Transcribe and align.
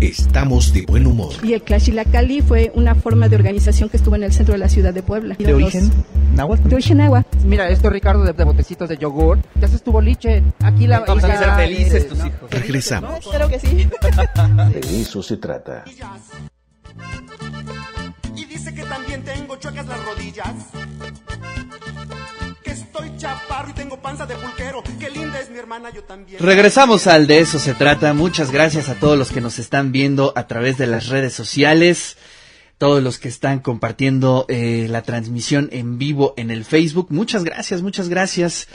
estamos 0.00 0.72
de 0.72 0.82
buen 0.82 1.06
humor. 1.06 1.32
Y 1.42 1.52
el 1.52 1.62
Cali 1.62 2.42
fue 2.42 2.72
una 2.74 2.94
forma 2.94 3.28
de 3.28 3.36
organización 3.36 3.88
que 3.88 3.96
estuvo 3.96 4.16
en 4.16 4.24
el 4.24 4.32
centro 4.32 4.52
de 4.52 4.58
la 4.58 4.68
ciudad 4.68 4.94
de 4.94 5.02
Puebla. 5.02 5.36
¿De 5.38 5.52
origen 5.52 5.90
náhuatl? 6.34 6.68
De 6.68 6.74
origen 6.74 6.98
náhuatl. 6.98 7.38
Mira, 7.44 7.68
esto 7.68 7.90
Ricardo 7.90 8.24
de, 8.24 8.44
botecitos 8.44 8.88
de 8.88 8.96
yogur. 8.96 9.38
Ya 9.60 9.68
se 9.68 9.76
estuvo 9.76 10.00
liche. 10.00 10.42
Aquí 10.62 10.86
la 10.86 11.00
Vamos 11.00 11.24
a 11.24 11.38
ser 11.38 11.50
felices 11.52 12.08
tus 12.08 12.18
hijos. 12.18 12.50
Regresamos. 12.50 13.28
Creo 13.30 13.48
que 13.48 13.58
sí. 13.58 13.88
De 14.72 15.00
eso 15.00 15.22
se 15.22 15.36
trata. 15.36 15.84
Y 18.36 18.44
dice 18.44 18.74
que 18.74 18.82
también 18.82 19.22
tengo 19.22 19.56
chuecas 19.56 19.86
las 19.86 20.04
rodillas. 20.04 20.54
Chaparro 23.20 23.68
y 23.68 23.74
tengo 23.74 24.00
panza 24.00 24.24
de 24.24 24.34
pulquero. 24.34 24.82
Qué 24.98 25.10
linda 25.10 25.38
es 25.40 25.50
mi 25.50 25.58
hermana, 25.58 25.90
yo 25.90 26.02
también. 26.04 26.38
Regresamos 26.40 27.06
al 27.06 27.26
de 27.26 27.40
eso 27.40 27.58
se 27.58 27.74
trata. 27.74 28.14
Muchas 28.14 28.50
gracias 28.50 28.88
a 28.88 28.94
todos 28.94 29.18
los 29.18 29.30
que 29.30 29.42
nos 29.42 29.58
están 29.58 29.92
viendo 29.92 30.32
a 30.36 30.46
través 30.46 30.78
de 30.78 30.86
las 30.86 31.08
redes 31.08 31.34
sociales. 31.34 32.16
Todos 32.78 33.02
los 33.02 33.18
que 33.18 33.28
están 33.28 33.58
compartiendo 33.58 34.46
eh, 34.48 34.86
la 34.88 35.02
transmisión 35.02 35.68
en 35.70 35.98
vivo 35.98 36.32
en 36.38 36.50
el 36.50 36.64
Facebook. 36.64 37.08
Muchas 37.10 37.44
gracias, 37.44 37.82
muchas 37.82 38.08
gracias. 38.08 38.68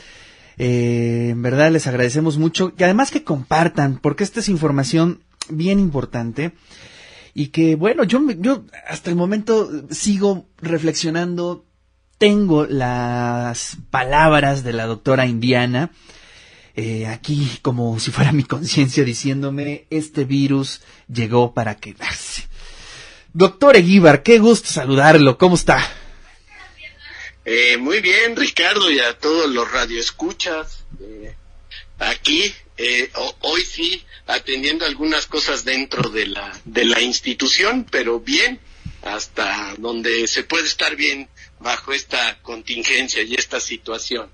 Eh, 0.59 1.29
en 1.31 1.41
verdad 1.41 1.71
les 1.71 1.87
agradecemos 1.87 2.37
mucho. 2.37 2.71
Y 2.77 2.83
además 2.83 3.09
que 3.09 3.23
compartan, 3.23 3.97
porque 3.97 4.23
esta 4.23 4.41
es 4.41 4.49
información 4.49 5.23
bien 5.49 5.79
importante. 5.79 6.51
Y 7.33 7.47
que 7.47 7.75
bueno, 7.75 8.03
yo, 8.03 8.21
yo 8.37 8.63
hasta 8.87 9.09
el 9.09 9.15
momento 9.15 9.87
sigo 9.89 10.45
reflexionando. 10.61 11.65
Tengo 12.17 12.65
las 12.65 13.77
palabras 13.91 14.63
de 14.63 14.73
la 14.73 14.85
doctora 14.85 15.25
Indiana. 15.25 15.91
Eh, 16.77 17.07
aquí 17.07 17.59
como 17.61 17.99
si 17.99 18.11
fuera 18.11 18.31
mi 18.31 18.43
conciencia 18.43 19.03
diciéndome, 19.03 19.85
este 19.89 20.23
virus 20.25 20.81
llegó 21.07 21.53
para 21.53 21.75
quedarse. 21.75 22.47
Doctor 23.33 23.75
Eguíbar, 23.75 24.23
qué 24.23 24.39
gusto 24.39 24.69
saludarlo, 24.69 25.37
¿cómo 25.37 25.55
está? 25.55 25.85
Eh, 27.43 27.77
muy 27.77 27.99
bien, 28.01 28.35
Ricardo, 28.35 28.89
y 28.89 28.99
a 28.99 29.17
todos 29.19 29.49
los 29.49 29.69
radioescuchas. 29.71 30.85
Eh, 31.01 31.35
aquí, 31.99 32.53
eh, 32.77 33.09
ho- 33.15 33.35
hoy 33.41 33.61
sí, 33.61 34.03
atendiendo 34.25 34.85
algunas 34.85 35.27
cosas 35.27 35.63
dentro 35.63 36.09
de 36.09 36.27
la, 36.27 36.51
de 36.65 36.85
la 36.85 37.01
institución, 37.01 37.85
pero 37.89 38.19
bien, 38.19 38.59
hasta 39.03 39.75
donde 39.77 40.27
se 40.27 40.43
puede 40.43 40.65
estar 40.65 40.95
bien 40.95 41.29
bajo 41.59 41.93
esta 41.93 42.41
contingencia 42.41 43.23
y 43.23 43.35
esta 43.35 43.59
situación. 43.59 44.29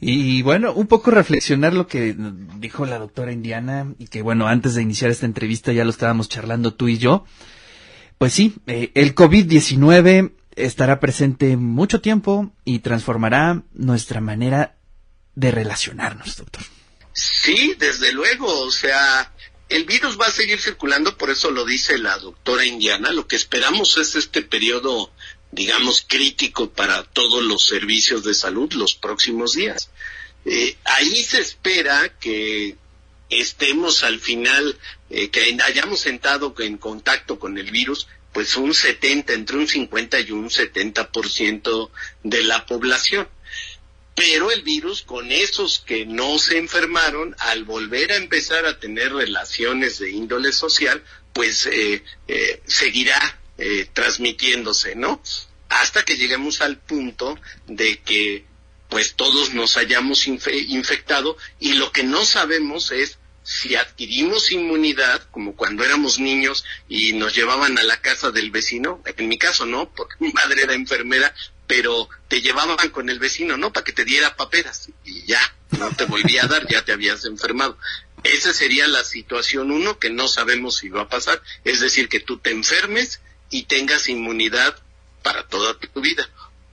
Y 0.00 0.40
bueno, 0.42 0.72
un 0.72 0.86
poco 0.86 1.10
reflexionar 1.10 1.74
lo 1.74 1.86
que 1.86 2.14
dijo 2.16 2.86
la 2.86 2.98
doctora 2.98 3.32
Indiana 3.32 3.92
y 3.98 4.06
que 4.06 4.22
bueno, 4.22 4.46
antes 4.46 4.74
de 4.74 4.82
iniciar 4.82 5.10
esta 5.10 5.26
entrevista 5.26 5.72
ya 5.72 5.84
lo 5.84 5.90
estábamos 5.90 6.28
charlando 6.28 6.72
tú 6.72 6.88
y 6.88 6.98
yo. 6.98 7.24
Pues 8.16 8.32
sí, 8.32 8.54
eh, 8.66 8.90
el 8.94 9.14
COVID-19 9.14 10.32
estará 10.56 11.00
presente 11.00 11.56
mucho 11.56 12.00
tiempo 12.00 12.52
y 12.64 12.80
transformará 12.80 13.62
nuestra 13.72 14.20
manera 14.20 14.76
de 15.34 15.50
relacionarnos, 15.50 16.36
doctor. 16.36 16.62
Sí, 17.12 17.74
desde 17.78 18.12
luego, 18.12 18.46
o 18.62 18.70
sea, 18.70 19.32
el 19.68 19.84
virus 19.84 20.18
va 20.20 20.26
a 20.26 20.30
seguir 20.30 20.60
circulando, 20.60 21.16
por 21.16 21.30
eso 21.30 21.50
lo 21.50 21.64
dice 21.64 21.98
la 21.98 22.18
doctora 22.18 22.64
Indiana. 22.64 23.12
Lo 23.12 23.26
que 23.26 23.36
esperamos 23.36 23.96
es 23.96 24.16
este 24.16 24.42
periodo, 24.42 25.12
digamos, 25.52 26.04
crítico 26.06 26.70
para 26.70 27.04
todos 27.04 27.42
los 27.42 27.66
servicios 27.66 28.24
de 28.24 28.34
salud 28.34 28.72
los 28.72 28.94
próximos 28.94 29.54
días. 29.54 29.90
Eh, 30.44 30.76
ahí 30.84 31.22
se 31.22 31.40
espera 31.40 32.14
que 32.18 32.76
estemos 33.28 34.02
al 34.02 34.20
final, 34.20 34.78
eh, 35.10 35.28
que 35.30 35.56
hayamos 35.62 36.00
sentado 36.00 36.54
en 36.58 36.78
contacto 36.78 37.38
con 37.38 37.58
el 37.58 37.70
virus, 37.70 38.06
pues 38.32 38.56
un 38.56 38.74
70, 38.74 39.32
entre 39.32 39.56
un 39.56 39.66
50 39.68 40.20
y 40.20 40.30
un 40.30 40.50
70% 40.50 41.90
de 42.22 42.42
la 42.44 42.64
población 42.66 43.28
pero 44.20 44.50
el 44.50 44.60
virus 44.60 45.00
con 45.00 45.32
esos 45.32 45.78
que 45.78 46.04
no 46.04 46.38
se 46.38 46.58
enfermaron, 46.58 47.34
al 47.38 47.64
volver 47.64 48.12
a 48.12 48.16
empezar 48.16 48.66
a 48.66 48.78
tener 48.78 49.14
relaciones 49.14 49.98
de 49.98 50.10
índole 50.10 50.52
social, 50.52 51.02
pues 51.32 51.64
eh, 51.64 52.04
eh, 52.28 52.60
seguirá 52.66 53.39
eh, 53.60 53.88
transmitiéndose, 53.92 54.96
¿no? 54.96 55.22
Hasta 55.68 56.04
que 56.04 56.16
lleguemos 56.16 56.60
al 56.60 56.78
punto 56.78 57.38
de 57.66 58.00
que 58.00 58.44
pues 58.88 59.14
todos 59.14 59.54
nos 59.54 59.76
hayamos 59.76 60.26
infe- 60.26 60.66
infectado 60.68 61.36
y 61.60 61.74
lo 61.74 61.92
que 61.92 62.02
no 62.02 62.24
sabemos 62.24 62.90
es 62.90 63.18
si 63.44 63.74
adquirimos 63.76 64.50
inmunidad, 64.50 65.22
como 65.30 65.54
cuando 65.56 65.84
éramos 65.84 66.18
niños 66.18 66.64
y 66.88 67.12
nos 67.12 67.34
llevaban 67.34 67.78
a 67.78 67.82
la 67.84 68.00
casa 68.00 68.30
del 68.30 68.50
vecino, 68.50 69.00
en 69.16 69.28
mi 69.28 69.38
caso 69.38 69.64
no, 69.64 69.88
porque 69.94 70.16
mi 70.18 70.32
madre 70.32 70.62
era 70.62 70.74
enfermera, 70.74 71.32
pero 71.66 72.08
te 72.28 72.40
llevaban 72.42 72.90
con 72.90 73.08
el 73.08 73.18
vecino, 73.20 73.56
¿no? 73.56 73.72
Para 73.72 73.84
que 73.84 73.92
te 73.92 74.04
diera 74.04 74.34
paperas 74.36 74.88
y 75.04 75.24
ya, 75.24 75.40
no 75.78 75.90
te 75.92 76.04
volvía 76.04 76.44
a 76.44 76.48
dar, 76.48 76.66
ya 76.68 76.84
te 76.84 76.92
habías 76.92 77.24
enfermado. 77.24 77.78
Esa 78.24 78.52
sería 78.52 78.86
la 78.88 79.04
situación 79.04 79.70
uno 79.70 79.98
que 79.98 80.10
no 80.10 80.26
sabemos 80.28 80.76
si 80.78 80.88
va 80.88 81.02
a 81.02 81.08
pasar, 81.08 81.40
es 81.64 81.80
decir, 81.80 82.08
que 82.08 82.20
tú 82.20 82.38
te 82.38 82.50
enfermes 82.50 83.20
y 83.50 83.64
tengas 83.64 84.08
inmunidad 84.08 84.76
para 85.22 85.46
toda 85.46 85.78
tu 85.78 86.00
vida. 86.00 86.28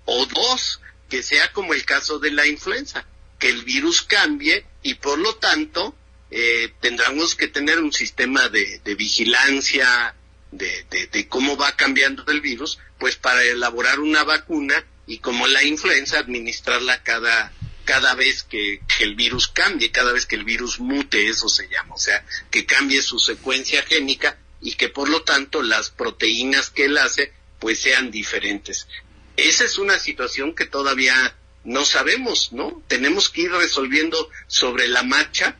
O 0.05 0.25
dos, 0.25 0.79
que 1.09 1.23
sea 1.23 1.51
como 1.51 1.73
el 1.73 1.85
caso 1.85 2.19
de 2.19 2.31
la 2.31 2.47
influenza, 2.47 3.05
que 3.39 3.49
el 3.49 3.63
virus 3.63 4.01
cambie 4.01 4.65
y 4.83 4.95
por 4.95 5.19
lo 5.19 5.35
tanto 5.35 5.95
eh, 6.31 6.73
tendremos 6.79 7.35
que 7.35 7.47
tener 7.47 7.79
un 7.79 7.93
sistema 7.93 8.49
de, 8.49 8.79
de 8.79 8.95
vigilancia 8.95 10.15
de, 10.51 10.85
de, 10.89 11.07
de 11.07 11.27
cómo 11.27 11.57
va 11.57 11.75
cambiando 11.75 12.23
el 12.27 12.41
virus, 12.41 12.79
pues 12.99 13.15
para 13.15 13.43
elaborar 13.43 13.99
una 13.99 14.23
vacuna 14.23 14.83
y 15.05 15.19
como 15.19 15.47
la 15.47 15.63
influenza 15.63 16.19
administrarla 16.19 17.03
cada 17.03 17.53
cada 17.85 18.15
vez 18.15 18.43
que, 18.43 18.81
que 18.97 19.05
el 19.05 19.15
virus 19.15 19.47
cambie, 19.47 19.91
cada 19.91 20.11
vez 20.11 20.25
que 20.25 20.35
el 20.35 20.43
virus 20.43 20.81
mute, 20.81 21.29
eso 21.29 21.47
se 21.47 21.69
llama, 21.69 21.95
o 21.95 21.97
sea, 21.97 22.21
que 22.51 22.65
cambie 22.65 23.01
su 23.01 23.17
secuencia 23.17 23.81
génica 23.83 24.37
y 24.61 24.73
que 24.73 24.89
por 24.89 25.09
lo 25.09 25.21
tanto 25.23 25.61
las 25.61 25.89
proteínas 25.89 26.69
que 26.69 26.85
él 26.85 26.97
hace 26.97 27.31
pues 27.59 27.79
sean 27.79 28.11
diferentes. 28.11 28.87
Esa 29.35 29.63
es 29.63 29.77
una 29.77 29.99
situación 29.99 30.55
que 30.55 30.65
todavía 30.65 31.35
no 31.63 31.85
sabemos, 31.85 32.53
¿no? 32.53 32.81
Tenemos 32.87 33.29
que 33.29 33.41
ir 33.41 33.51
resolviendo 33.51 34.29
sobre 34.47 34.87
la 34.87 35.03
marcha 35.03 35.57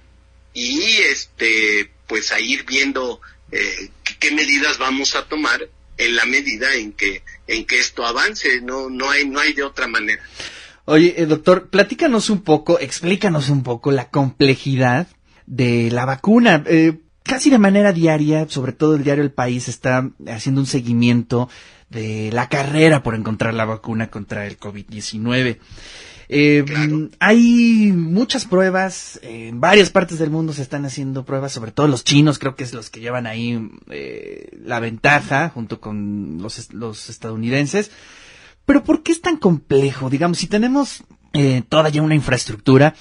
y 0.53 0.81
este 0.97 1.91
pues 2.07 2.31
a 2.31 2.39
ir 2.39 2.65
viendo 2.65 3.21
eh, 3.51 3.89
qué 4.19 4.31
medidas 4.31 4.77
vamos 4.77 5.15
a 5.15 5.25
tomar 5.27 5.67
en 5.97 6.15
la 6.15 6.25
medida 6.25 6.73
en 6.75 6.93
que 6.93 7.23
en 7.47 7.65
que 7.65 7.79
esto 7.79 8.05
avance, 8.05 8.61
no 8.61 8.89
no 8.89 9.09
hay 9.09 9.27
no 9.27 9.39
hay 9.39 9.53
de 9.53 9.63
otra 9.63 9.87
manera. 9.87 10.23
Oye, 10.85 11.15
eh, 11.17 11.25
doctor, 11.25 11.69
platícanos 11.69 12.29
un 12.29 12.43
poco, 12.43 12.79
explícanos 12.79 13.49
un 13.49 13.61
poco 13.61 13.91
la 13.91 14.09
complejidad 14.09 15.07
de 15.45 15.91
la 15.91 16.05
vacuna. 16.05 16.63
Eh, 16.65 16.93
casi 17.27 17.49
de 17.49 17.59
manera 17.59 17.93
diaria, 17.93 18.47
sobre 18.49 18.71
todo 18.71 18.95
el 18.95 19.03
diario 19.03 19.23
El 19.23 19.31
País 19.31 19.67
está 19.67 20.09
haciendo 20.27 20.61
un 20.61 20.67
seguimiento 20.67 21.49
de 21.89 22.31
la 22.33 22.49
carrera 22.49 23.03
por 23.03 23.15
encontrar 23.15 23.53
la 23.53 23.65
vacuna 23.65 24.09
contra 24.09 24.47
el 24.47 24.59
COVID-19. 24.59 25.59
Eh, 26.29 26.63
Claro. 26.65 27.09
Hay 27.19 27.93
muchas 27.95 28.45
pruebas, 28.45 29.19
en 29.23 29.61
varias 29.61 29.89
partes 29.91 30.19
del 30.19 30.29
mundo 30.29 30.51
se 30.51 30.61
están 30.61 30.85
haciendo 30.85 31.23
pruebas, 31.23 31.53
sobre 31.53 31.71
todo 31.71 31.87
los 31.87 32.03
chinos, 32.03 32.39
creo 32.39 32.55
que 32.55 32.65
es 32.65 32.73
los 32.73 32.89
que 32.89 32.99
llevan 32.99 33.27
ahí 33.27 33.69
eh, 33.89 34.57
la 34.61 34.79
ventaja 34.79 35.49
junto 35.49 35.79
con 35.79 36.39
los, 36.41 36.73
los 36.73 37.09
estadounidenses. 37.09 37.91
Pero 38.65 38.83
¿por 38.83 39.03
qué 39.03 39.13
es 39.13 39.21
tan 39.21 39.37
complejo? 39.37 40.09
Digamos, 40.09 40.39
si 40.39 40.47
tenemos 40.47 41.05
eh, 41.31 41.63
toda 41.69 41.87
ya 41.87 42.01
una 42.01 42.15
infraestructura, 42.15 42.95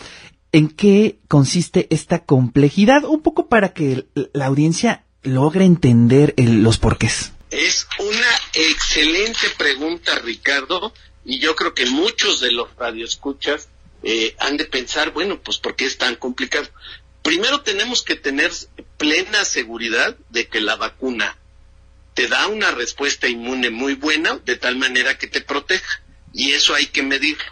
¿en 0.53 0.69
qué 0.69 1.19
consiste 1.29 1.87
esta 1.91 2.25
complejidad? 2.25 3.05
Un 3.05 3.21
poco 3.23 3.49
para 3.49 3.73
que 3.73 4.07
la 4.33 4.47
audiencia 4.47 5.05
logre 5.23 5.65
entender 5.65 6.35
el- 6.37 6.63
los 6.63 6.79
porqués. 6.79 7.33
Es 7.51 7.87
una 7.99 8.31
excelente 8.55 9.49
pregunta, 9.57 10.19
Ricardo, 10.19 10.93
y 11.25 11.39
yo 11.39 11.55
creo 11.57 11.75
que 11.75 11.87
muchos 11.87 12.41
de 12.41 12.53
los 12.53 12.69
radioescuchas 12.77 13.69
eh, 14.03 14.37
han 14.39 14.57
de 14.57 14.67
pensar, 14.67 15.13
bueno, 15.13 15.41
pues 15.43 15.59
¿por 15.59 15.75
qué 15.75 15.85
es 15.87 15.99
tan 15.99 16.15
complicado? 16.17 16.69
Primero 17.23 17.63
tenemos 17.63 18.03
que 18.03 18.15
tener 18.15 18.53
plena 18.99 19.45
seguridad 19.45 20.17
de 20.31 20.47
que 20.47 20.61
la 20.61 20.77
vacuna 20.77 21.37
te 22.15 22.29
da 22.29 22.47
una 22.47 22.71
respuesta 22.71 23.27
inmune 23.27 23.71
muy 23.71 23.95
buena, 23.95 24.39
de 24.45 24.57
tal 24.57 24.77
manera 24.77 25.19
que 25.19 25.27
te 25.27 25.41
proteja, 25.41 26.03
y 26.33 26.53
eso 26.53 26.75
hay 26.75 26.87
que 26.87 27.03
medirlo. 27.03 27.45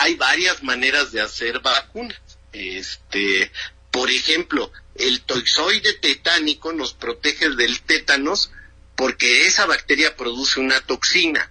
Hay 0.00 0.14
varias 0.14 0.62
maneras 0.62 1.10
de 1.10 1.20
hacer 1.20 1.58
vacunas. 1.58 2.20
Este, 2.52 3.50
por 3.90 4.08
ejemplo, 4.10 4.70
el 4.94 5.22
toxoide 5.22 5.94
tetánico 5.94 6.72
nos 6.72 6.94
protege 6.94 7.50
del 7.50 7.80
tétanos 7.80 8.52
porque 8.94 9.46
esa 9.46 9.66
bacteria 9.66 10.16
produce 10.16 10.60
una 10.60 10.80
toxina 10.82 11.50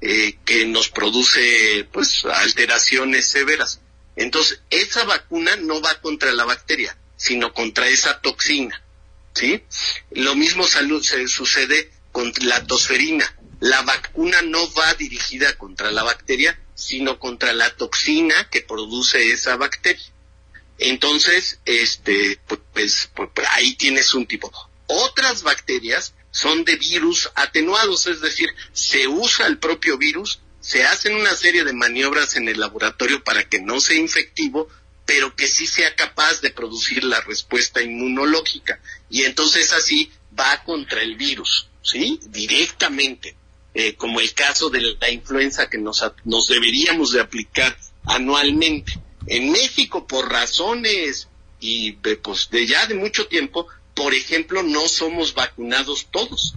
eh, 0.00 0.38
que 0.44 0.66
nos 0.66 0.88
produce 0.88 1.88
pues 1.92 2.24
alteraciones 2.26 3.26
severas. 3.26 3.80
Entonces, 4.14 4.60
esa 4.70 5.02
vacuna 5.02 5.56
no 5.56 5.80
va 5.80 6.00
contra 6.00 6.30
la 6.30 6.44
bacteria, 6.44 6.96
sino 7.16 7.52
contra 7.52 7.88
esa 7.88 8.20
toxina. 8.20 8.80
¿sí? 9.34 9.64
Lo 10.12 10.36
mismo 10.36 10.64
se 10.64 11.26
sucede 11.26 11.90
con 12.12 12.32
la 12.42 12.64
tosferina. 12.64 13.36
La 13.58 13.82
vacuna 13.82 14.42
no 14.42 14.72
va 14.74 14.94
dirigida 14.94 15.58
contra 15.58 15.90
la 15.90 16.04
bacteria, 16.04 16.56
sino 16.80 17.18
contra 17.18 17.52
la 17.52 17.70
toxina 17.76 18.48
que 18.50 18.62
produce 18.62 19.32
esa 19.32 19.56
bacteria. 19.56 20.06
Entonces, 20.78 21.60
este, 21.66 22.40
pues, 22.46 22.60
pues, 22.72 23.10
pues 23.14 23.30
ahí 23.52 23.74
tienes 23.74 24.14
un 24.14 24.26
tipo. 24.26 24.50
Otras 24.86 25.42
bacterias 25.42 26.14
son 26.30 26.64
de 26.64 26.76
virus 26.76 27.30
atenuados, 27.34 28.06
es 28.06 28.20
decir, 28.20 28.48
se 28.72 29.06
usa 29.06 29.46
el 29.46 29.58
propio 29.58 29.98
virus, 29.98 30.40
se 30.60 30.84
hacen 30.84 31.14
una 31.14 31.36
serie 31.36 31.64
de 31.64 31.72
maniobras 31.72 32.36
en 32.36 32.48
el 32.48 32.58
laboratorio 32.58 33.22
para 33.22 33.48
que 33.48 33.60
no 33.60 33.80
sea 33.80 33.96
infectivo, 33.96 34.68
pero 35.04 35.34
que 35.36 35.48
sí 35.48 35.66
sea 35.66 35.94
capaz 35.96 36.40
de 36.40 36.50
producir 36.50 37.04
la 37.04 37.20
respuesta 37.20 37.82
inmunológica. 37.82 38.80
Y 39.10 39.24
entonces 39.24 39.72
así 39.72 40.10
va 40.38 40.62
contra 40.64 41.02
el 41.02 41.16
virus, 41.16 41.68
¿sí? 41.82 42.20
Directamente, 42.28 43.36
eh, 43.74 43.94
como 43.94 44.20
el 44.20 44.32
caso 44.34 44.68
de 44.68 44.80
la 45.00 45.10
influenza 45.10 45.68
que 45.70 45.78
nos, 45.78 46.04
nos 46.24 46.46
deberíamos 46.48 47.12
de 47.12 47.20
aplicar 47.20 47.76
anualmente. 48.04 48.92
En 49.26 49.52
México, 49.52 50.06
por 50.06 50.30
razones 50.30 51.28
y 51.60 51.92
pues 51.92 52.48
de 52.50 52.66
ya 52.66 52.86
de 52.86 52.94
mucho 52.94 53.26
tiempo, 53.26 53.66
por 53.94 54.14
ejemplo, 54.14 54.62
no 54.62 54.88
somos 54.88 55.34
vacunados 55.34 56.08
todos, 56.10 56.54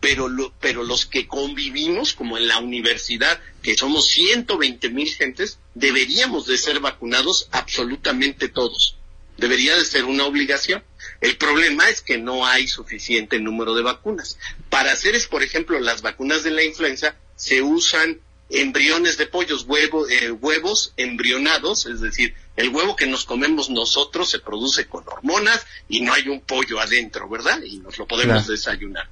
pero, 0.00 0.28
lo, 0.28 0.52
pero 0.60 0.82
los 0.82 1.06
que 1.06 1.26
convivimos, 1.26 2.12
como 2.12 2.36
en 2.36 2.48
la 2.48 2.58
universidad, 2.58 3.40
que 3.62 3.76
somos 3.76 4.08
120 4.08 4.90
mil 4.90 5.08
gentes, 5.08 5.58
deberíamos 5.74 6.46
de 6.46 6.58
ser 6.58 6.80
vacunados 6.80 7.48
absolutamente 7.52 8.48
todos. 8.48 8.96
Debería 9.36 9.76
de 9.76 9.84
ser 9.84 10.04
una 10.04 10.24
obligación. 10.24 10.82
El 11.20 11.36
problema 11.36 11.88
es 11.88 12.02
que 12.02 12.18
no 12.18 12.46
hay 12.46 12.68
suficiente 12.68 13.38
número 13.38 13.74
de 13.74 13.82
vacunas. 13.82 14.38
Para 14.70 14.92
hacer, 14.92 15.14
es, 15.14 15.26
por 15.26 15.42
ejemplo, 15.42 15.78
las 15.80 16.02
vacunas 16.02 16.42
de 16.42 16.50
la 16.50 16.64
influenza 16.64 17.16
se 17.36 17.62
usan 17.62 18.20
embriones 18.48 19.16
de 19.18 19.26
pollos, 19.26 19.64
huevo, 19.66 20.08
eh, 20.08 20.30
huevos 20.30 20.92
embrionados, 20.96 21.86
es 21.86 22.00
decir, 22.00 22.34
el 22.56 22.68
huevo 22.68 22.96
que 22.96 23.06
nos 23.06 23.24
comemos 23.24 23.70
nosotros 23.70 24.30
se 24.30 24.38
produce 24.38 24.86
con 24.86 25.04
hormonas 25.06 25.66
y 25.88 26.00
no 26.00 26.12
hay 26.12 26.28
un 26.28 26.40
pollo 26.40 26.80
adentro, 26.80 27.28
¿verdad? 27.28 27.60
Y 27.62 27.78
nos 27.78 27.98
lo 27.98 28.06
podemos 28.06 28.46
desayunar. 28.46 29.08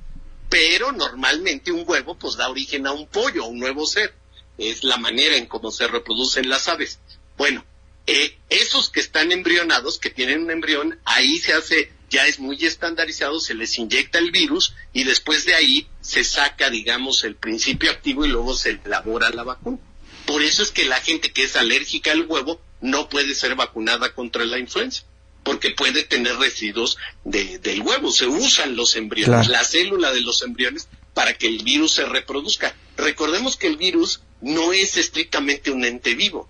Pero 0.49 0.93
normalmente 0.93 1.73
un 1.73 1.85
huevo 1.87 2.17
pues 2.17 2.37
da 2.37 2.49
origen 2.49 2.87
a 2.87 2.93
un 2.93 3.07
pollo, 3.07 3.45
a 3.45 3.49
un 3.49 3.59
nuevo 3.59 3.87
ser. 3.87 4.15
Es 4.57 4.85
la 4.85 4.99
manera 4.99 5.37
en 5.37 5.47
cómo 5.47 5.73
se 5.73 5.89
reproducen 5.89 6.49
las 6.49 6.69
aves. 6.69 7.01
Bueno, 7.37 7.65
eh, 8.07 8.39
esos 8.49 8.89
que 8.89 9.01
están 9.01 9.33
embrionados, 9.33 9.99
que 9.99 10.11
tienen 10.11 10.45
un 10.45 10.51
embrión, 10.51 10.99
ahí 11.05 11.39
se 11.39 11.55
hace 11.55 11.91
ya 12.11 12.27
es 12.27 12.39
muy 12.39 12.65
estandarizado, 12.65 13.41
se 13.41 13.55
les 13.55 13.79
inyecta 13.79 14.19
el 14.19 14.31
virus 14.31 14.75
y 14.93 15.05
después 15.05 15.45
de 15.45 15.55
ahí 15.55 15.87
se 16.01 16.25
saca, 16.25 16.71
digamos, 16.71 17.25
el 17.25 17.37
principio 17.37 17.91
activo 17.91 18.25
y 18.25 18.29
luego 18.29 18.55
se 18.55 18.81
elabora 18.85 19.31
la 19.31 19.43
vacuna. 19.43 19.79
Por 20.27 20.43
eso 20.43 20.63
es 20.63 20.71
que 20.71 20.85
la 20.85 21.01
gente 21.01 21.33
que 21.33 21.45
es 21.45 21.57
alérgica 21.57 22.13
al 22.13 22.27
huevo 22.27 22.61
no 22.81 23.09
puede 23.09 23.35
ser 23.35 23.55
vacunada 23.55 24.15
contra 24.15 24.45
la 24.45 24.59
influenza, 24.59 25.05
porque 25.43 25.71
puede 25.71 26.05
tener 26.05 26.37
residuos 26.37 26.97
de, 27.25 27.59
del 27.59 27.83
huevo. 27.83 28.11
Se 28.11 28.27
usan 28.27 28.77
los 28.77 28.97
embriones, 28.97 29.49
la 29.49 29.65
célula 29.65 30.13
de 30.13 30.23
los 30.23 30.43
embriones, 30.43 30.89
para 31.13 31.35
que 31.35 31.47
el 31.47 31.63
virus 31.63 31.95
se 31.95 32.07
reproduzca. 32.07 32.75
Recordemos 32.97 33.57
que 33.57 33.67
el 33.67 33.77
virus 33.77 34.21
no 34.41 34.73
es 34.73 34.97
estrictamente 34.97 35.71
un 35.71 35.85
ente 35.85 36.15
vivo 36.15 36.49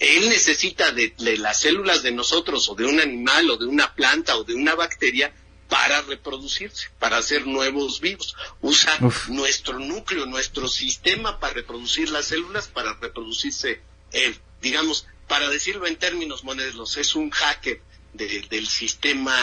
él 0.00 0.30
necesita 0.30 0.90
de, 0.92 1.14
las 1.38 1.60
células 1.60 2.02
de 2.02 2.10
nosotros 2.10 2.68
o 2.70 2.74
de 2.74 2.86
un 2.86 3.00
animal 3.00 3.50
o 3.50 3.56
de 3.58 3.66
una 3.66 3.94
planta 3.94 4.36
o 4.36 4.44
de 4.44 4.54
una 4.54 4.74
bacteria 4.74 5.32
para 5.68 6.00
reproducirse, 6.02 6.88
para 6.98 7.18
hacer 7.18 7.46
nuevos 7.46 8.00
vivos. 8.00 8.34
Usa 8.62 8.98
nuestro 9.28 9.78
núcleo, 9.78 10.26
nuestro 10.26 10.68
sistema 10.68 11.38
para 11.38 11.54
reproducir 11.54 12.10
las 12.10 12.26
células, 12.26 12.66
para 12.66 12.94
reproducirse 12.94 13.82
él. 14.10 14.36
Digamos, 14.62 15.06
para 15.28 15.48
decirlo 15.50 15.86
en 15.86 15.96
términos 15.96 16.44
monedos, 16.44 16.96
es 16.96 17.14
un 17.14 17.30
hacker 17.30 17.82
del 18.14 18.66
sistema 18.66 19.36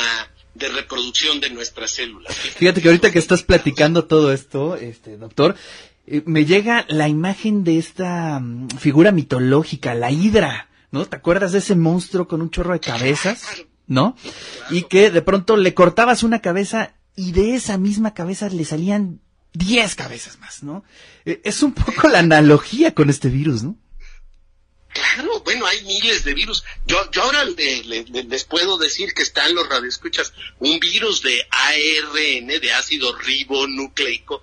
de 0.55 0.69
reproducción 0.69 1.39
de 1.39 1.51
nuestras 1.51 1.91
células. 1.91 2.35
Fíjate 2.35 2.81
que 2.81 2.87
ahorita 2.89 3.11
que 3.11 3.19
estás 3.19 3.43
platicando 3.43 4.05
todo 4.05 4.33
esto, 4.33 4.75
este 4.75 5.17
doctor, 5.17 5.55
eh, 6.09 6.23
me 6.25 6.45
llega 6.45 6.85
la 6.87 7.09
imagen 7.09 7.65
de 7.65 7.77
esta 7.77 8.39
mm, 8.39 8.69
figura 8.79 9.11
mitológica, 9.11 9.93
la 9.93 10.09
hidra, 10.09 10.69
¿no? 10.89 11.05
¿Te 11.05 11.17
acuerdas 11.17 11.51
de 11.51 11.59
ese 11.59 11.75
monstruo 11.75 12.29
con 12.29 12.41
un 12.41 12.49
chorro 12.49 12.73
de 12.73 12.79
cabezas? 12.79 13.65
¿No? 13.87 14.15
Y 14.69 14.83
que 14.83 15.11
de 15.11 15.21
pronto 15.21 15.55
le 15.55 15.73
cortabas 15.73 16.23
una 16.23 16.41
cabeza 16.41 16.95
y 17.15 17.31
de 17.31 17.55
esa 17.55 17.77
misma 17.77 18.13
cabeza 18.13 18.49
le 18.49 18.65
salían 18.65 19.21
diez 19.53 19.95
cabezas 19.95 20.39
más, 20.39 20.63
¿no? 20.63 20.83
Eh, 21.25 21.41
es 21.43 21.61
un 21.63 21.73
poco 21.73 22.07
la 22.07 22.19
analogía 22.19 22.93
con 22.93 23.09
este 23.09 23.29
virus, 23.29 23.63
¿no? 23.63 23.77
Claro, 24.89 25.41
bueno, 25.43 25.65
hay 25.65 25.83
miles 25.83 26.23
de 26.23 26.33
virus. 26.33 26.63
Yo, 26.85 26.97
yo 27.11 27.23
ahora 27.23 27.43
les 27.45 28.43
puedo 28.45 28.77
decir 28.77 29.13
que 29.13 29.23
están 29.23 29.53
los 29.53 29.69
radioescuchas 29.69 30.33
un 30.59 30.79
virus 30.79 31.21
de 31.21 31.47
ARN, 31.51 32.47
de 32.47 32.73
ácido 32.73 33.15
ribonucleico, 33.15 34.41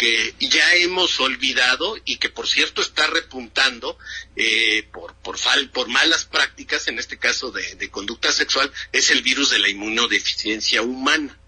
que 0.00 0.34
ya 0.38 0.76
hemos 0.76 1.20
olvidado 1.20 1.94
y 2.06 2.16
que 2.16 2.30
por 2.30 2.48
cierto 2.48 2.80
está 2.80 3.06
repuntando 3.08 3.98
eh, 4.34 4.88
por, 4.90 5.12
por, 5.16 5.36
por 5.72 5.88
malas 5.88 6.24
prácticas, 6.24 6.88
en 6.88 6.98
este 6.98 7.18
caso 7.18 7.50
de, 7.50 7.90
conducta 7.90 8.32
sexual, 8.32 8.72
es 8.92 9.10
el 9.10 9.20
virus 9.20 9.50
de 9.50 9.58
la 9.58 9.68
inmunodeficiencia 9.68 10.80
humana. 10.80 11.38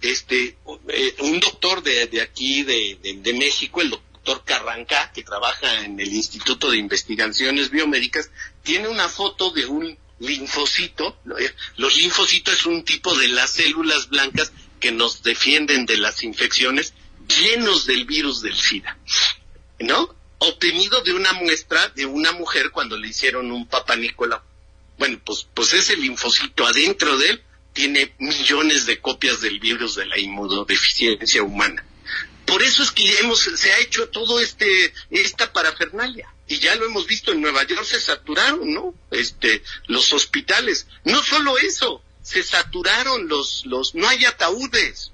Este, 0.00 0.56
eh, 0.86 1.16
un 1.18 1.40
doctor 1.40 1.82
de, 1.82 2.20
aquí 2.22 2.62
de, 2.62 2.96
de, 3.02 3.32
México, 3.32 3.80
el 3.80 3.90
doctor 3.90 4.44
Carranca, 4.44 5.10
que 5.12 5.24
trabaja 5.24 5.84
en 5.84 5.98
el 5.98 6.12
Instituto 6.12 6.70
de 6.70 6.76
Investigaciones 6.76 7.70
Biomédicas, 7.70 8.30
tiene 8.62 8.86
una 8.86 9.08
foto 9.08 9.50
de 9.50 9.66
un 9.66 9.98
linfocito. 10.20 11.18
Los 11.76 11.96
linfocitos 11.96 12.54
es 12.54 12.66
un 12.66 12.84
tipo 12.84 13.16
de 13.16 13.26
las 13.26 13.50
células 13.50 14.08
blancas 14.08 14.52
que 14.78 14.92
nos 14.92 15.24
defienden 15.24 15.86
de 15.86 15.98
las 15.98 16.22
infecciones 16.22 16.94
llenos 17.28 17.86
del 17.86 18.04
virus 18.04 18.42
del 18.42 18.56
SIDA, 18.56 18.98
¿no? 19.80 20.14
Obtenido 20.38 21.00
de 21.02 21.12
una 21.12 21.32
muestra 21.32 21.88
de 21.88 22.06
una 22.06 22.32
mujer 22.32 22.70
cuando 22.70 22.96
le 22.96 23.08
hicieron 23.08 23.50
un 23.50 23.66
papá 23.66 23.96
Bueno, 24.98 25.20
pues, 25.24 25.46
pues 25.54 25.72
ese 25.72 25.96
linfocito 25.96 26.66
adentro 26.66 27.16
de 27.18 27.30
él 27.30 27.42
tiene 27.72 28.14
millones 28.18 28.86
de 28.86 29.00
copias 29.00 29.40
del 29.40 29.58
virus 29.58 29.96
de 29.96 30.06
la 30.06 30.18
inmunodeficiencia 30.18 31.42
humana. 31.42 31.84
Por 32.46 32.62
eso 32.62 32.82
es 32.82 32.90
que 32.90 33.18
hemos, 33.18 33.40
se 33.40 33.72
ha 33.72 33.78
hecho 33.80 34.08
todo 34.10 34.38
este, 34.40 34.92
esta 35.10 35.52
parafernalia. 35.52 36.28
Y 36.46 36.58
ya 36.58 36.74
lo 36.76 36.84
hemos 36.84 37.06
visto 37.06 37.32
en 37.32 37.40
Nueva 37.40 37.64
York 37.64 37.84
se 37.84 38.00
saturaron, 38.00 38.72
¿no? 38.72 38.94
Este, 39.10 39.62
los 39.86 40.12
hospitales. 40.12 40.86
No 41.04 41.22
solo 41.22 41.56
eso, 41.58 42.02
se 42.22 42.42
saturaron 42.42 43.28
los, 43.28 43.64
los, 43.64 43.94
no 43.94 44.06
hay 44.08 44.24
ataúdes. 44.24 45.12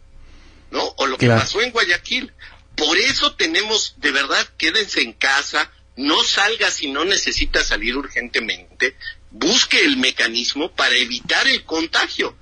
¿No? 0.71 0.95
O 0.97 1.07
lo 1.07 1.19
que 1.19 1.29
pasó 1.29 1.61
en 1.61 1.73
Guayaquil. 1.73 2.33
Por 2.77 2.97
eso 2.97 3.35
tenemos, 3.35 3.95
de 3.99 4.11
verdad, 4.11 4.49
quédense 4.57 5.03
en 5.03 5.12
casa, 5.12 5.71
no 5.97 6.23
salga 6.23 6.71
si 6.71 6.89
no 6.89 7.05
necesita 7.05 7.62
salir 7.62 7.97
urgentemente, 7.97 8.97
busque 9.31 9.85
el 9.85 9.97
mecanismo 9.97 10.73
para 10.73 10.97
evitar 10.97 11.47
el 11.47 11.65
contagio, 11.65 12.37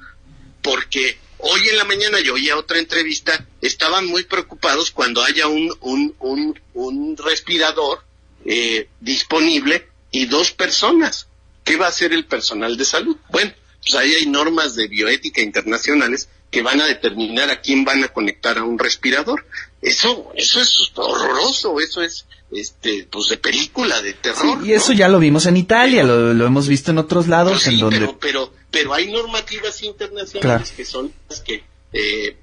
porque 0.62 1.18
hoy 1.38 1.68
en 1.68 1.76
la 1.76 1.84
mañana 1.84 2.20
yo 2.20 2.34
oía 2.34 2.56
otra 2.56 2.78
entrevista, 2.78 3.46
estaban 3.60 4.06
muy 4.06 4.24
preocupados 4.24 4.90
cuando 4.90 5.22
haya 5.24 5.48
un, 5.48 5.74
un, 5.80 6.14
un, 6.20 6.60
un 6.74 7.16
respirador 7.16 8.04
eh, 8.44 8.88
disponible 9.00 9.88
y 10.10 10.26
dos 10.26 10.52
personas. 10.52 11.26
¿Qué 11.64 11.76
va 11.76 11.86
a 11.86 11.90
hacer 11.90 12.12
el 12.12 12.24
personal 12.24 12.76
de 12.76 12.84
salud? 12.84 13.16
Bueno, 13.30 13.52
pues 13.82 13.94
ahí 13.94 14.14
hay 14.14 14.26
normas 14.26 14.74
de 14.74 14.88
bioética 14.88 15.42
internacionales 15.42 16.28
que 16.50 16.62
van 16.62 16.80
a 16.80 16.86
determinar 16.86 17.50
a 17.50 17.60
quién 17.60 17.84
van 17.84 18.02
a 18.04 18.08
conectar 18.08 18.58
a 18.58 18.64
un 18.64 18.78
respirador. 18.78 19.44
Eso, 19.82 20.32
eso 20.34 20.60
es 20.60 20.92
horroroso, 20.94 21.78
eso 21.80 22.02
es 22.02 22.26
este 22.50 23.06
pues 23.10 23.28
de 23.28 23.36
película 23.36 24.00
de 24.00 24.14
terror. 24.14 24.66
y 24.66 24.72
eso 24.72 24.92
ya 24.92 25.08
lo 25.08 25.18
vimos 25.18 25.46
en 25.46 25.56
Italia, 25.56 26.02
lo, 26.02 26.46
hemos 26.46 26.66
visto 26.66 26.90
en 26.90 26.98
otros 26.98 27.28
lados 27.28 27.66
en 27.66 27.78
donde 27.78 27.98
pero, 27.98 28.18
pero, 28.18 28.52
pero 28.70 28.94
hay 28.94 29.12
normativas 29.12 29.82
internacionales 29.82 30.72
que 30.72 30.86
son 30.86 31.12
las 31.28 31.40
que 31.40 31.62
eh, 31.92 32.36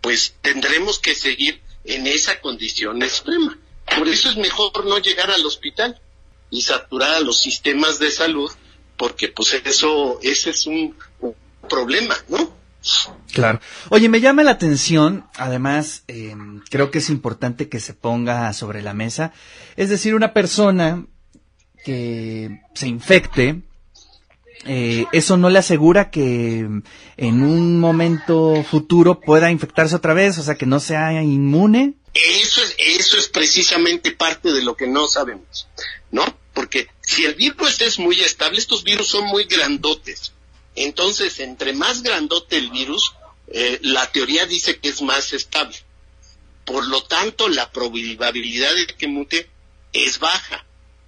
pues 0.00 0.34
tendremos 0.40 0.98
que 0.98 1.14
seguir 1.14 1.60
en 1.84 2.06
esa 2.06 2.40
condición 2.40 3.02
extrema. 3.02 3.56
Por 3.96 4.08
eso 4.08 4.30
es 4.30 4.36
mejor 4.36 4.84
no 4.84 4.98
llegar 4.98 5.30
al 5.30 5.44
hospital 5.46 6.00
y 6.50 6.62
saturar 6.62 7.14
a 7.14 7.20
los 7.20 7.38
sistemas 7.38 7.98
de 7.98 8.10
salud 8.10 8.50
porque 8.96 9.28
pues 9.28 9.54
eso 9.64 10.18
ese 10.22 10.50
es 10.50 10.66
un 10.66 10.96
problema, 11.68 12.16
¿no? 12.28 12.61
Claro. 13.32 13.60
Oye, 13.90 14.08
me 14.08 14.20
llama 14.20 14.42
la 14.42 14.52
atención, 14.52 15.26
además, 15.36 16.04
eh, 16.08 16.34
creo 16.70 16.90
que 16.90 16.98
es 16.98 17.10
importante 17.10 17.68
que 17.68 17.80
se 17.80 17.94
ponga 17.94 18.52
sobre 18.52 18.82
la 18.82 18.94
mesa, 18.94 19.32
es 19.76 19.88
decir, 19.88 20.14
una 20.14 20.32
persona 20.32 21.06
que 21.84 22.60
se 22.74 22.88
infecte 22.88 23.62
eh, 24.64 25.06
eso 25.12 25.36
no 25.36 25.50
le 25.50 25.58
asegura 25.58 26.10
que 26.10 26.68
en 27.16 27.42
un 27.42 27.80
momento 27.80 28.64
futuro 28.68 29.20
pueda 29.20 29.50
infectarse 29.50 29.96
otra 29.96 30.14
vez, 30.14 30.38
o 30.38 30.42
sea, 30.42 30.54
que 30.54 30.66
no 30.66 30.78
sea 30.78 31.22
inmune. 31.22 31.94
Eso 32.14 32.62
es, 32.62 32.76
eso 32.78 33.18
es 33.18 33.28
precisamente 33.28 34.12
parte 34.12 34.52
de 34.52 34.62
lo 34.62 34.76
que 34.76 34.86
no 34.86 35.08
sabemos, 35.08 35.66
¿no? 36.10 36.24
Porque 36.54 36.88
si 37.00 37.24
el 37.24 37.34
virus 37.34 37.80
es 37.80 37.98
muy 37.98 38.20
estable, 38.20 38.58
estos 38.58 38.84
virus 38.84 39.08
son 39.08 39.24
muy 39.26 39.44
grandotes. 39.44 40.32
Entonces, 40.74 41.38
entre 41.40 41.72
más 41.72 42.02
grandote 42.02 42.56
el 42.56 42.70
virus, 42.70 43.14
eh, 43.48 43.78
la 43.82 44.10
teoría 44.10 44.46
dice 44.46 44.78
que 44.78 44.88
es 44.88 45.02
más 45.02 45.32
estable. 45.32 45.76
Por 46.64 46.86
lo 46.86 47.02
tanto, 47.02 47.48
la 47.48 47.70
probabilidad 47.70 48.74
de 48.74 48.86
que 48.86 49.08
mute 49.08 49.50
es 49.92 50.18
baja. 50.18 50.64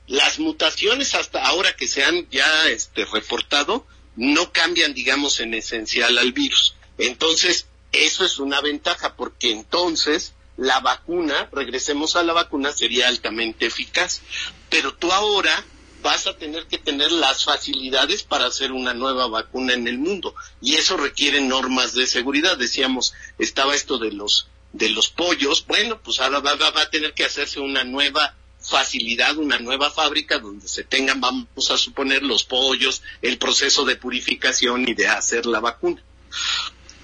Las 0.07 0.39
mutaciones 0.39 1.15
hasta 1.15 1.47
ahora 1.47 1.75
que 1.77 1.89
se 1.89 2.05
han 2.05 2.29
ya 2.31 2.69
este, 2.69 3.05
reportado 3.07 3.87
no 4.17 4.53
cambian, 4.53 4.93
digamos, 4.93 5.41
en 5.41 5.55
esencial 5.55 6.19
al 6.19 6.33
virus. 6.33 6.75
Entonces, 6.99 7.67
eso 7.93 8.25
es 8.25 8.39
una 8.39 8.61
ventaja 8.61 9.17
porque 9.17 9.51
entonces 9.51 10.35
la 10.57 10.81
vacuna, 10.81 11.49
regresemos 11.53 12.17
a 12.17 12.23
la 12.23 12.33
vacuna, 12.33 12.73
sería 12.73 13.09
altamente 13.09 13.67
eficaz. 13.67 14.21
Pero 14.69 14.95
tú 14.95 15.11
ahora 15.13 15.65
vas 16.05 16.27
a 16.27 16.37
tener 16.37 16.67
que 16.67 16.77
tener 16.77 17.11
las 17.11 17.45
facilidades 17.45 18.23
para 18.23 18.47
hacer 18.47 18.73
una 18.73 18.93
nueva 18.93 19.27
vacuna 19.27 19.73
en 19.73 19.89
el 19.89 19.99
mundo 19.99 20.35
y 20.61 20.75
eso 20.75 20.99
requiere 20.99 21.41
normas 21.41 21.95
de 21.95 22.07
seguridad. 22.07 22.59
Decíamos, 22.59 23.15
estaba 23.39 23.75
esto 23.75 23.99
de 23.99 24.13
los 24.13 24.47
de 24.75 24.91
los 24.91 25.09
pollos, 25.09 25.65
bueno, 25.67 26.01
pues 26.03 26.21
ahora 26.21 26.41
va, 26.41 26.57
va, 26.57 26.71
va 26.71 26.83
a 26.83 26.91
tener 26.91 27.15
que 27.15 27.25
hacerse 27.25 27.61
una 27.61 27.85
nueva 27.85 28.35
facilidad, 28.61 29.37
una 29.37 29.59
nueva 29.61 29.91
fábrica 29.91 30.41
donde 30.41 30.67
se 30.67 30.83
tengan, 30.83 31.21
vamos 31.21 31.71
a 31.71 31.79
suponer, 31.79 32.23
los 32.23 32.45
pollos, 32.45 33.03
el 33.23 33.39
proceso 33.39 33.85
de 33.85 33.97
purificación 33.97 34.87
y 34.89 34.95
de 34.95 35.07
hacer 35.07 35.47
la 35.47 35.61
vacuna. 35.61 36.03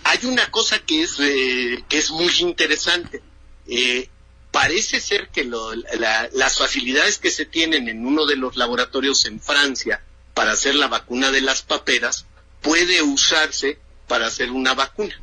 Hay 0.05 0.19
una 0.25 0.51
cosa 0.51 0.81
que 0.81 1.03
es, 1.03 1.21
eh, 1.21 1.85
que 1.89 1.99
es 1.99 2.11
muy 2.11 2.33
interesante. 2.41 3.23
Eh, 3.69 4.09
parece 4.51 5.01
ser 5.01 5.29
que 5.29 5.45
lo, 5.45 5.75
la, 5.75 6.29
las 6.33 6.59
facilidades 6.59 7.19
que 7.19 7.31
se 7.31 7.47
tienen 7.47 7.89
en 7.89 8.07
uno 8.07 8.27
de 8.27 8.37
los 8.37 8.57
laboratorios 8.57 9.25
en 9.25 9.41
Francia 9.41 10.03
para 10.35 10.53
hacer 10.53 10.75
la 10.75 10.89
vacuna 10.89 11.31
de 11.31 11.41
las 11.41 11.63
paperas 11.63 12.27
puede 12.61 13.03
usarse 13.03 13.79
para 14.07 14.27
hacer 14.27 14.51
una 14.51 14.75
vacuna. 14.75 15.21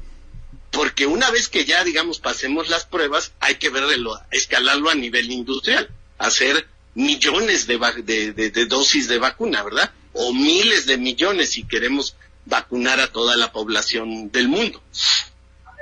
Porque 0.72 1.06
una 1.06 1.32
vez 1.32 1.50
que 1.50 1.66
ya, 1.66 1.84
digamos, 1.84 2.20
pasemos 2.20 2.70
las 2.70 2.86
pruebas, 2.86 3.32
hay 3.40 3.56
que 3.56 3.70
verlo, 3.70 4.20
escalarlo 4.32 4.90
a 4.90 4.96
nivel 4.96 5.32
industrial 5.32 5.90
hacer 6.18 6.68
millones 6.96 7.68
de, 7.68 8.66
dosis 8.68 9.08
de 9.08 9.20
vacuna, 9.20 9.64
¿verdad? 9.64 9.92
O 10.14 10.34
miles 10.34 10.86
de 10.86 10.98
millones 10.98 11.52
si 11.52 11.64
queremos 11.64 12.16
vacunar 12.46 13.00
a 13.00 13.12
toda 13.12 13.36
la 13.36 13.52
población 13.52 14.32
del 14.32 14.48
mundo. 14.48 14.82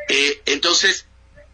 Eh, 0.09 0.41
entonces, 0.45 1.05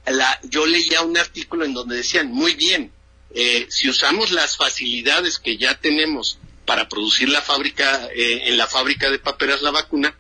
la, 0.06 0.40
yo 0.44 0.66
leía 0.66 1.02
un 1.02 1.18
artículo 1.18 1.66
en 1.66 1.74
donde 1.74 1.98
decían, 1.98 2.32
muy 2.32 2.56
bien, 2.56 2.92
eh, 3.34 3.68
si 3.70 3.90
usamos 3.90 4.32
las 4.32 4.58
facilidades 4.58 5.40
que 5.40 5.58
ya 5.58 5.80
tenemos 5.80 6.38
para 6.66 6.90
producir 6.90 7.30
la 7.30 7.42
fábrica, 7.42 8.10
eh, 8.16 8.44
en 8.46 8.58
la 8.58 8.68
fábrica 8.68 9.10
de 9.10 9.20
paperas 9.20 9.62
la 9.62 9.72
vacuna, 9.72 10.16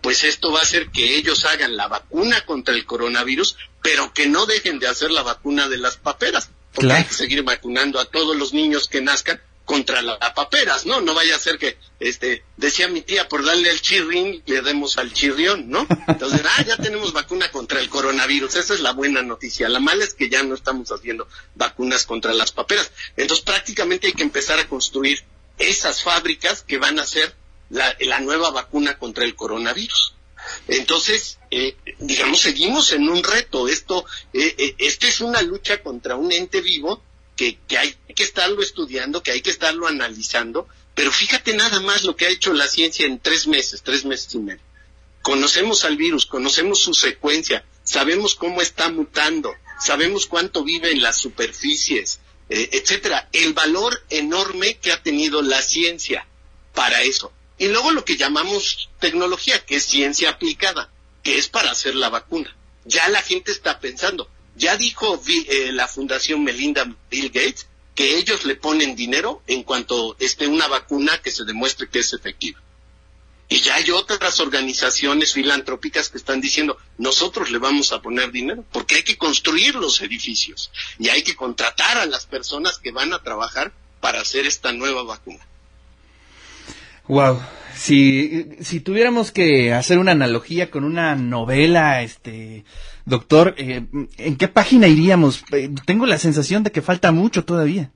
pues 0.00 0.24
esto 0.24 0.52
va 0.52 0.60
a 0.60 0.62
hacer 0.62 0.90
que 0.90 1.16
ellos 1.16 1.44
hagan 1.44 1.76
la 1.76 1.88
vacuna 1.88 2.44
contra 2.44 2.74
el 2.74 2.84
coronavirus, 2.84 3.56
pero 3.82 4.12
que 4.12 4.26
no 4.26 4.46
dejen 4.46 4.78
de 4.78 4.88
hacer 4.88 5.10
la 5.10 5.22
vacuna 5.22 5.68
de 5.68 5.78
las 5.78 5.96
paperas 5.96 6.50
porque 6.72 6.86
claro. 6.86 7.02
hay 7.02 7.04
que 7.04 7.14
seguir 7.14 7.42
vacunando 7.42 8.00
a 8.00 8.06
todos 8.06 8.36
los 8.36 8.52
niños 8.52 8.88
que 8.88 9.00
nazcan 9.00 9.40
contra 9.64 10.02
las 10.02 10.18
paperas, 10.32 10.86
¿no? 10.86 11.00
No 11.00 11.14
vaya 11.14 11.36
a 11.36 11.38
ser 11.38 11.58
que, 11.58 11.78
este, 12.00 12.44
decía 12.56 12.88
mi 12.88 13.02
tía, 13.02 13.28
por 13.28 13.44
darle 13.44 13.70
el 13.70 13.80
chirrín, 13.80 14.42
le 14.46 14.60
demos 14.60 14.98
al 14.98 15.12
chirrión, 15.12 15.70
¿no? 15.70 15.86
Entonces, 16.08 16.42
ah, 16.44 16.64
ya 16.66 16.76
tenemos 16.76 17.12
vacuna 17.12 17.50
contra 17.50 17.80
el 17.80 17.88
coronavirus, 17.88 18.56
esa 18.56 18.74
es 18.74 18.80
la 18.80 18.92
buena 18.92 19.22
noticia. 19.22 19.68
La 19.68 19.80
mala 19.80 20.04
es 20.04 20.14
que 20.14 20.28
ya 20.28 20.42
no 20.42 20.54
estamos 20.54 20.90
haciendo 20.90 21.28
vacunas 21.54 22.06
contra 22.06 22.32
las 22.32 22.52
paperas. 22.52 22.90
Entonces, 23.16 23.44
prácticamente 23.44 24.08
hay 24.08 24.12
que 24.14 24.24
empezar 24.24 24.58
a 24.58 24.68
construir 24.68 25.22
esas 25.58 26.02
fábricas 26.02 26.62
que 26.62 26.78
van 26.78 26.98
a 26.98 27.06
ser 27.06 27.34
la, 27.70 27.96
la 28.00 28.20
nueva 28.20 28.50
vacuna 28.50 28.98
contra 28.98 29.24
el 29.24 29.36
coronavirus. 29.36 30.14
Entonces, 30.68 31.38
eh, 31.50 31.76
digamos, 31.98 32.40
seguimos 32.40 32.92
en 32.92 33.08
un 33.08 33.22
reto. 33.22 33.68
Esto, 33.68 34.04
eh, 34.32 34.54
eh, 34.58 34.74
esto 34.78 35.06
es 35.06 35.20
una 35.20 35.40
lucha 35.42 35.82
contra 35.82 36.16
un 36.16 36.32
ente 36.32 36.60
vivo 36.60 37.02
que, 37.68 37.78
hay 37.78 37.96
que 38.14 38.22
estarlo 38.22 38.62
estudiando, 38.62 39.22
que 39.22 39.32
hay 39.32 39.42
que 39.42 39.50
estarlo 39.50 39.86
analizando. 39.86 40.68
Pero 40.94 41.10
fíjate 41.10 41.54
nada 41.54 41.80
más 41.80 42.04
lo 42.04 42.16
que 42.16 42.26
ha 42.26 42.30
hecho 42.30 42.52
la 42.52 42.68
ciencia 42.68 43.06
en 43.06 43.18
tres 43.18 43.46
meses, 43.46 43.82
tres 43.82 44.04
meses 44.04 44.34
y 44.34 44.38
medio. 44.38 44.62
Conocemos 45.22 45.84
al 45.84 45.96
virus, 45.96 46.26
conocemos 46.26 46.80
su 46.80 46.94
secuencia, 46.94 47.64
sabemos 47.84 48.34
cómo 48.34 48.60
está 48.60 48.90
mutando, 48.90 49.52
sabemos 49.80 50.26
cuánto 50.26 50.64
vive 50.64 50.90
en 50.90 51.02
las 51.02 51.16
superficies, 51.16 52.20
eh, 52.48 52.68
etcétera. 52.72 53.28
El 53.32 53.54
valor 53.54 54.04
enorme 54.10 54.78
que 54.78 54.92
ha 54.92 55.02
tenido 55.02 55.40
la 55.42 55.62
ciencia 55.62 56.26
para 56.74 57.02
eso. 57.02 57.32
Y 57.58 57.68
luego 57.68 57.92
lo 57.92 58.04
que 58.04 58.16
llamamos 58.16 58.90
tecnología, 58.98 59.64
que 59.64 59.76
es 59.76 59.84
ciencia 59.84 60.30
aplicada, 60.30 60.90
que 61.22 61.38
es 61.38 61.48
para 61.48 61.70
hacer 61.70 61.94
la 61.94 62.08
vacuna. 62.08 62.54
Ya 62.84 63.08
la 63.08 63.22
gente 63.22 63.52
está 63.52 63.78
pensando. 63.78 64.28
Ya 64.62 64.76
dijo 64.76 65.20
eh, 65.26 65.72
la 65.72 65.88
Fundación 65.88 66.44
Melinda 66.44 66.84
Bill 67.10 67.30
Gates 67.30 67.66
que 67.96 68.16
ellos 68.16 68.44
le 68.44 68.54
ponen 68.54 68.94
dinero 68.94 69.42
en 69.48 69.64
cuanto 69.64 70.14
esté 70.20 70.46
una 70.46 70.68
vacuna 70.68 71.20
que 71.20 71.32
se 71.32 71.42
demuestre 71.42 71.88
que 71.88 71.98
es 71.98 72.12
efectiva. 72.12 72.60
Y 73.48 73.58
ya 73.58 73.74
hay 73.74 73.90
otras 73.90 74.38
organizaciones 74.38 75.32
filantrópicas 75.32 76.10
que 76.10 76.18
están 76.18 76.40
diciendo, 76.40 76.78
nosotros 76.96 77.50
le 77.50 77.58
vamos 77.58 77.90
a 77.90 78.00
poner 78.00 78.30
dinero, 78.30 78.64
porque 78.70 78.94
hay 78.94 79.02
que 79.02 79.18
construir 79.18 79.74
los 79.74 80.00
edificios 80.00 80.70
y 80.96 81.08
hay 81.08 81.24
que 81.24 81.34
contratar 81.34 81.98
a 81.98 82.06
las 82.06 82.26
personas 82.26 82.78
que 82.78 82.92
van 82.92 83.12
a 83.12 83.20
trabajar 83.20 83.72
para 84.00 84.20
hacer 84.20 84.46
esta 84.46 84.70
nueva 84.70 85.02
vacuna. 85.02 85.44
Wow, 87.08 87.42
si, 87.74 88.46
si 88.60 88.78
tuviéramos 88.78 89.32
que 89.32 89.72
hacer 89.72 89.98
una 89.98 90.12
analogía 90.12 90.70
con 90.70 90.84
una 90.84 91.16
novela, 91.16 92.02
este, 92.02 92.64
doctor, 93.04 93.54
eh, 93.58 93.86
¿en 94.16 94.36
qué 94.36 94.48
página 94.48 94.88
iríamos? 94.88 95.44
Eh, 95.52 95.70
tengo 95.86 96.06
la 96.06 96.18
sensación 96.18 96.62
de 96.62 96.72
que 96.72 96.82
falta 96.82 97.12
mucho 97.12 97.44
todavía. 97.44 97.90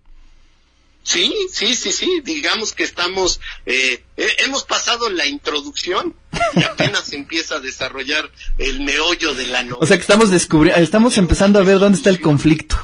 Sí, 1.02 1.32
sí, 1.52 1.76
sí, 1.76 1.92
sí, 1.92 2.20
digamos 2.25 2.72
que 2.72 2.82
estamos, 2.82 3.40
eh, 3.64 4.02
hemos 4.16 4.64
pasado 4.64 5.08
la 5.08 5.26
introducción 5.26 6.16
y 6.54 6.64
apenas 6.64 7.12
empieza 7.12 7.56
a 7.56 7.60
desarrollar 7.60 8.28
el 8.58 8.80
meollo 8.80 9.34
de 9.34 9.46
la 9.46 9.62
novela. 9.62 9.78
O 9.80 9.86
sea 9.86 9.96
que 9.96 10.00
estamos 10.00 10.30
descubriendo, 10.30 10.82
estamos 10.82 11.16
empezando 11.16 11.60
a 11.60 11.62
ver 11.62 11.78
dónde 11.78 11.98
está 11.98 12.10
el 12.10 12.20
conflicto. 12.20 12.76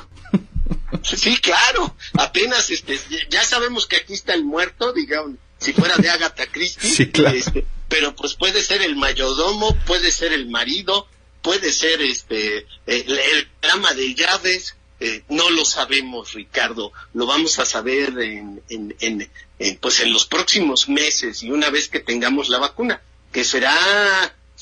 Sí, 1.02 1.36
claro, 1.38 1.96
apenas 2.14 2.70
este, 2.70 2.98
ya 3.28 3.42
sabemos 3.42 3.86
que 3.86 3.96
aquí 3.96 4.12
está 4.12 4.34
el 4.34 4.44
muerto, 4.44 4.92
digamos, 4.92 5.32
si 5.58 5.72
fuera 5.72 5.96
de 5.96 6.10
Agatha 6.10 6.46
Christie, 6.46 6.90
sí, 6.90 7.06
claro. 7.10 7.36
este, 7.36 7.66
pero 7.88 8.14
pues 8.14 8.34
puede 8.34 8.62
ser 8.62 8.82
el 8.82 8.96
mayordomo, 8.96 9.76
puede 9.86 10.10
ser 10.10 10.32
el 10.32 10.48
marido, 10.48 11.08
puede 11.42 11.72
ser 11.72 12.00
este 12.00 12.66
el, 12.86 13.18
el 13.18 13.48
ama 13.70 13.92
de 13.92 14.14
llaves, 14.14 14.76
eh, 15.00 15.22
no 15.28 15.50
lo 15.50 15.64
sabemos, 15.64 16.32
Ricardo, 16.32 16.92
lo 17.12 17.26
vamos 17.26 17.58
a 17.58 17.64
saber 17.64 18.16
en, 18.20 18.62
en, 18.68 18.96
en, 19.00 19.30
en, 19.58 19.76
pues 19.78 20.00
en 20.00 20.12
los 20.12 20.26
próximos 20.26 20.88
meses 20.88 21.42
y 21.42 21.50
una 21.50 21.70
vez 21.70 21.88
que 21.88 22.00
tengamos 22.00 22.48
la 22.48 22.58
vacuna, 22.58 23.02
que 23.32 23.44
será 23.44 23.74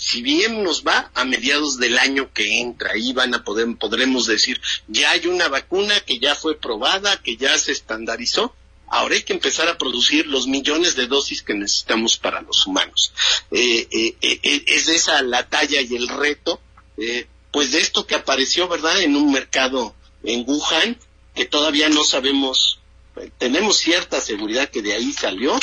si 0.01 0.23
bien 0.23 0.63
nos 0.63 0.83
va 0.83 1.11
a 1.15 1.27
mediados 1.27 1.79
del 1.79 1.99
año 1.99 2.33
que 2.33 2.61
entra, 2.61 2.93
ahí 2.93 3.13
van 3.13 3.35
a 3.35 3.45
poder, 3.45 3.69
podremos 3.77 4.25
decir, 4.25 4.59
ya 4.89 5.11
hay 5.11 5.27
una 5.27 5.49
vacuna 5.49 6.01
que 6.01 6.19
ya 6.19 6.35
fue 6.35 6.59
probada, 6.59 7.21
que 7.23 7.37
ya 7.37 7.59
se 7.59 7.73
estandarizó, 7.73 8.55
ahora 8.87 9.17
hay 9.17 9.23
que 9.23 9.35
empezar 9.35 9.69
a 9.69 9.77
producir 9.77 10.27
los 10.27 10.47
millones 10.47 10.97
de 10.97 11.07
dosis 11.07 11.43
que 11.43 11.53
necesitamos 11.53 12.17
para 12.17 12.41
los 12.41 12.67
humanos. 12.67 13.13
Eh, 13.51 13.87
eh, 13.91 14.17
eh, 14.23 14.65
es 14.69 14.89
esa 14.89 15.21
la 15.21 15.47
talla 15.49 15.83
y 15.83 15.95
el 15.95 16.09
reto, 16.09 16.61
pues 17.51 17.73
de 17.73 17.81
esto 17.81 18.07
que 18.07 18.15
apareció, 18.15 18.69
¿verdad?, 18.69 19.01
en 19.01 19.17
un 19.17 19.33
mercado 19.33 19.95
en 20.23 20.45
Wuhan, 20.47 20.99
que 21.35 21.47
todavía 21.47 21.89
no 21.89 22.05
sabemos, 22.05 22.79
tenemos 23.39 23.79
cierta 23.79 24.21
seguridad 24.21 24.69
que 24.69 24.83
de 24.83 24.95
ahí 24.95 25.13
salió, 25.13 25.59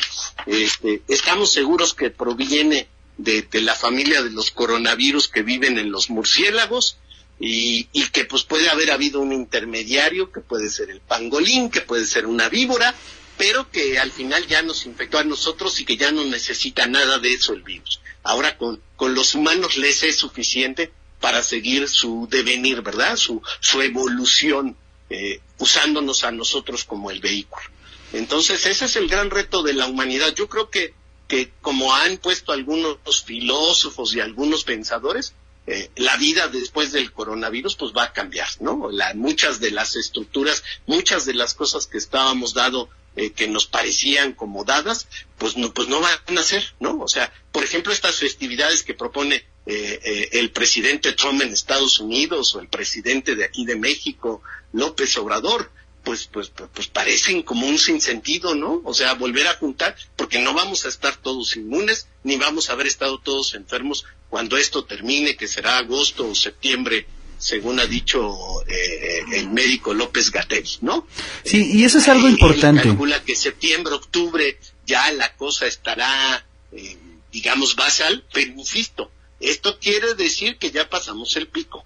este, 0.46 1.02
estamos 1.08 1.52
seguros 1.52 1.94
que 1.94 2.10
proviene 2.10 2.88
de, 3.18 3.48
la 3.62 3.76
familia 3.76 4.22
de 4.22 4.32
los 4.32 4.52
coronavirus 4.52 5.28
que 5.28 5.44
viven 5.44 5.78
en 5.78 5.92
los 5.92 6.10
murciélagos 6.10 6.98
y, 7.40 7.88
y, 7.92 8.08
que 8.10 8.26
pues 8.26 8.44
puede 8.44 8.70
haber 8.70 8.92
habido 8.92 9.20
un 9.20 9.32
intermediario 9.32 10.32
que 10.32 10.42
puede 10.42 10.70
ser 10.70 10.90
el 10.90 11.02
pangolín, 11.02 11.70
que 11.70 11.82
puede 11.82 12.06
ser 12.06 12.26
una 12.26 12.50
víbora, 12.50 12.96
pero 13.38 13.70
que 13.70 14.00
al 14.00 14.12
final 14.12 14.46
ya 14.48 14.64
nos 14.64 14.86
infectó 14.86 15.20
a 15.20 15.24
nosotros 15.24 15.80
y 15.80 15.86
que 15.86 15.98
ya 15.98 16.12
no 16.12 16.26
necesita 16.26 16.88
nada 16.88 17.20
de 17.20 17.34
eso 17.34 17.54
el 17.54 17.62
virus. 17.62 18.00
Ahora 18.24 18.58
con, 18.58 18.82
con 18.96 19.14
los 19.14 19.36
humanos 19.36 19.78
les 19.78 20.04
es 20.04 20.18
suficiente 20.18 20.92
para 21.20 21.42
seguir 21.44 21.88
su 21.90 22.28
devenir, 22.30 22.82
¿verdad? 22.82 23.16
Su, 23.16 23.42
su 23.60 23.82
evolución, 23.82 24.76
eh, 25.10 25.42
usándonos 25.58 26.24
a 26.24 26.32
nosotros 26.32 26.84
como 26.84 27.12
el 27.12 27.20
vehículo. 27.20 27.66
Entonces 28.14 28.66
ese 28.66 28.86
es 28.86 28.96
el 28.96 29.08
gran 29.08 29.30
reto 29.30 29.64
de 29.64 29.74
la 29.74 29.88
humanidad. 29.88 30.34
Yo 30.34 30.48
creo 30.48 30.70
que 30.70 30.94
que 31.28 31.52
como 31.62 31.94
han 31.94 32.18
puesto 32.18 32.52
algunos 32.52 33.24
filósofos 33.24 34.16
y 34.16 34.22
algunos 34.22 34.64
pensadores, 34.64 35.34
eh, 35.68 35.92
la 35.98 36.16
vida 36.16 36.48
después 36.48 36.94
del 36.94 37.12
coronavirus 37.12 37.76
pues 37.76 37.92
va 37.96 38.04
a 38.04 38.14
cambiar, 38.14 38.48
¿no? 38.62 38.90
La, 38.90 39.14
muchas 39.14 39.60
de 39.60 39.72
las 39.72 39.98
estructuras, 39.98 40.64
muchas 40.86 41.26
de 41.26 41.34
las 41.34 41.54
cosas 41.54 41.88
que 41.88 41.98
estábamos 41.98 42.54
dado 42.54 42.90
eh, 43.18 43.32
que 43.32 43.48
nos 43.48 43.66
parecían 43.66 44.34
como 44.34 44.64
dadas, 44.64 45.08
pues 45.38 45.58
no, 45.58 45.74
pues 45.74 45.88
no 45.90 46.00
van 46.00 46.38
a 46.38 46.44
ser, 46.44 46.64
¿no? 46.80 47.00
O 47.00 47.08
sea, 47.08 47.34
por 47.52 47.64
ejemplo, 47.64 47.92
estas 47.92 48.16
festividades 48.16 48.84
que 48.84 48.94
propone 48.94 49.44
eh, 49.66 50.30
el 50.34 50.52
presidente 50.52 51.14
Trump 51.14 51.42
en 51.42 51.52
Estados 51.52 52.00
Unidos 52.00 52.56
o 52.56 52.62
el 52.62 52.70
presidente 52.70 53.36
de 53.36 53.46
aquí 53.46 53.66
de 53.66 53.76
México, 53.76 54.42
López 54.72 55.18
Obrador, 55.18 55.72
pues, 56.04 56.30
pues, 56.32 56.48
pues, 56.50 56.70
pues 56.74 56.88
parecen 56.88 57.42
como 57.42 57.68
un 57.68 57.78
sinsentido, 57.78 58.56
¿no? 58.56 58.82
O 58.86 58.94
sea, 58.94 59.16
volver 59.16 59.46
a 59.48 59.56
juntar, 59.56 59.98
porque 60.16 60.40
no 60.40 60.54
vamos 60.54 60.86
a 60.86 60.88
estar 60.88 61.18
todos 61.18 61.58
inmunes, 61.58 62.08
ni 62.24 62.38
vamos 62.38 62.70
a 62.70 62.74
haber 62.74 62.88
estado 62.88 63.20
todos 63.20 63.56
enfermos 63.56 64.06
cuando 64.30 64.56
esto 64.56 64.86
termine, 64.86 65.36
que 65.36 65.48
será 65.50 65.80
agosto 65.80 66.30
o 66.30 66.34
septiembre, 66.34 67.08
según 67.38 67.80
ha 67.80 67.86
dicho 67.86 68.64
eh, 68.68 69.24
el 69.34 69.50
médico 69.50 69.94
López 69.94 70.32
Gatel, 70.32 70.68
¿no? 70.82 71.08
Sí, 71.44 71.72
y 71.74 71.84
eso 71.84 72.00
es 72.00 72.08
algo 72.08 72.28
importante. 72.28 72.84
Calcula 72.84 73.24
que 73.24 73.36
septiembre, 73.36 73.94
octubre, 73.94 74.60
ya 74.86 75.12
la 75.12 75.36
cosa 75.36 75.68
estará, 75.68 76.46
eh, 76.72 76.98
digamos, 77.32 77.76
basal, 77.76 78.24
pero 78.34 78.52
insisto, 78.52 79.12
esto 79.40 79.78
quiere 79.80 80.16
decir 80.16 80.58
que 80.58 80.72
ya 80.72 80.90
pasamos 80.90 81.36
el 81.36 81.48
pico. 81.48 81.86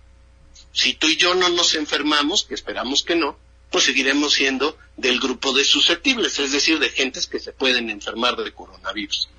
Si 0.73 0.93
tú 0.93 1.07
y 1.07 1.17
yo 1.17 1.35
no 1.35 1.49
nos 1.49 1.75
enfermamos, 1.75 2.45
que 2.45 2.55
esperamos 2.55 3.03
que 3.03 3.15
no, 3.15 3.37
pues 3.71 3.85
seguiremos 3.85 4.33
siendo 4.33 4.77
del 4.97 5.19
grupo 5.19 5.53
de 5.53 5.63
susceptibles, 5.63 6.39
es 6.39 6.51
decir, 6.51 6.79
de 6.79 6.89
gentes 6.89 7.27
que 7.27 7.39
se 7.39 7.53
pueden 7.53 7.89
enfermar 7.89 8.35
de 8.35 8.51
coronavirus. 8.51 9.29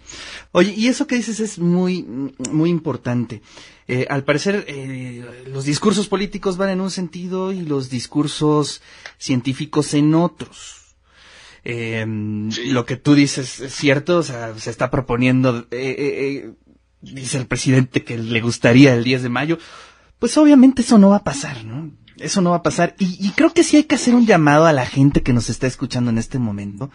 Oye, 0.53 0.75
y 0.77 0.89
eso 0.89 1.07
que 1.07 1.17
dices 1.17 1.41
es 1.41 1.59
muy, 1.59 2.03
muy 2.03 2.71
importante. 2.71 3.43
Eh, 3.89 4.07
al 4.09 4.25
parecer, 4.25 4.65
eh, 4.69 5.45
los 5.47 5.65
discursos 5.65 6.09
políticos 6.09 6.57
van 6.57 6.71
en 6.71 6.81
un 6.81 6.91
sentido 6.91 7.53
y 7.53 7.63
los 7.63 7.91
discursos 7.91 8.81
científicos 9.19 9.95
en 9.95 10.15
otros. 10.15 10.97
Eh, 11.65 12.05
Lo 12.67 12.85
que 12.87 12.97
tú 12.97 13.15
dices 13.15 13.61
es 13.61 13.75
cierto, 13.75 14.19
o 14.19 14.23
sea, 14.23 14.57
se 14.59 14.71
está 14.71 14.91
proponiendo, 14.91 15.67
dice 17.01 17.39
el 17.39 17.47
presidente 17.47 18.05
que 18.05 18.19
le 18.19 18.41
gustaría 18.41 18.95
el 18.95 19.05
10 19.05 19.23
de 19.25 19.29
mayo. 19.29 19.59
Pues 20.19 20.37
obviamente 20.39 20.83
eso 20.83 20.99
no 20.99 21.11
va 21.11 21.17
a 21.17 21.25
pasar, 21.25 21.65
¿no? 21.65 21.91
Eso 22.19 22.41
no 22.41 22.51
va 22.51 22.57
a 22.57 22.63
pasar. 22.63 22.95
Y, 22.99 23.31
creo 23.33 23.53
que 23.53 23.65
sí 23.65 23.77
hay 23.77 23.85
que 23.85 23.97
hacer 23.97 24.15
un 24.15 24.27
llamado 24.27 24.67
a 24.67 24.73
la 24.73 24.87
gente 24.87 25.23
que 25.23 25.33
nos 25.33 25.51
está 25.51 25.67
escuchando 25.67 26.11
en 26.11 26.19
este 26.19 26.39
momento. 26.39 26.91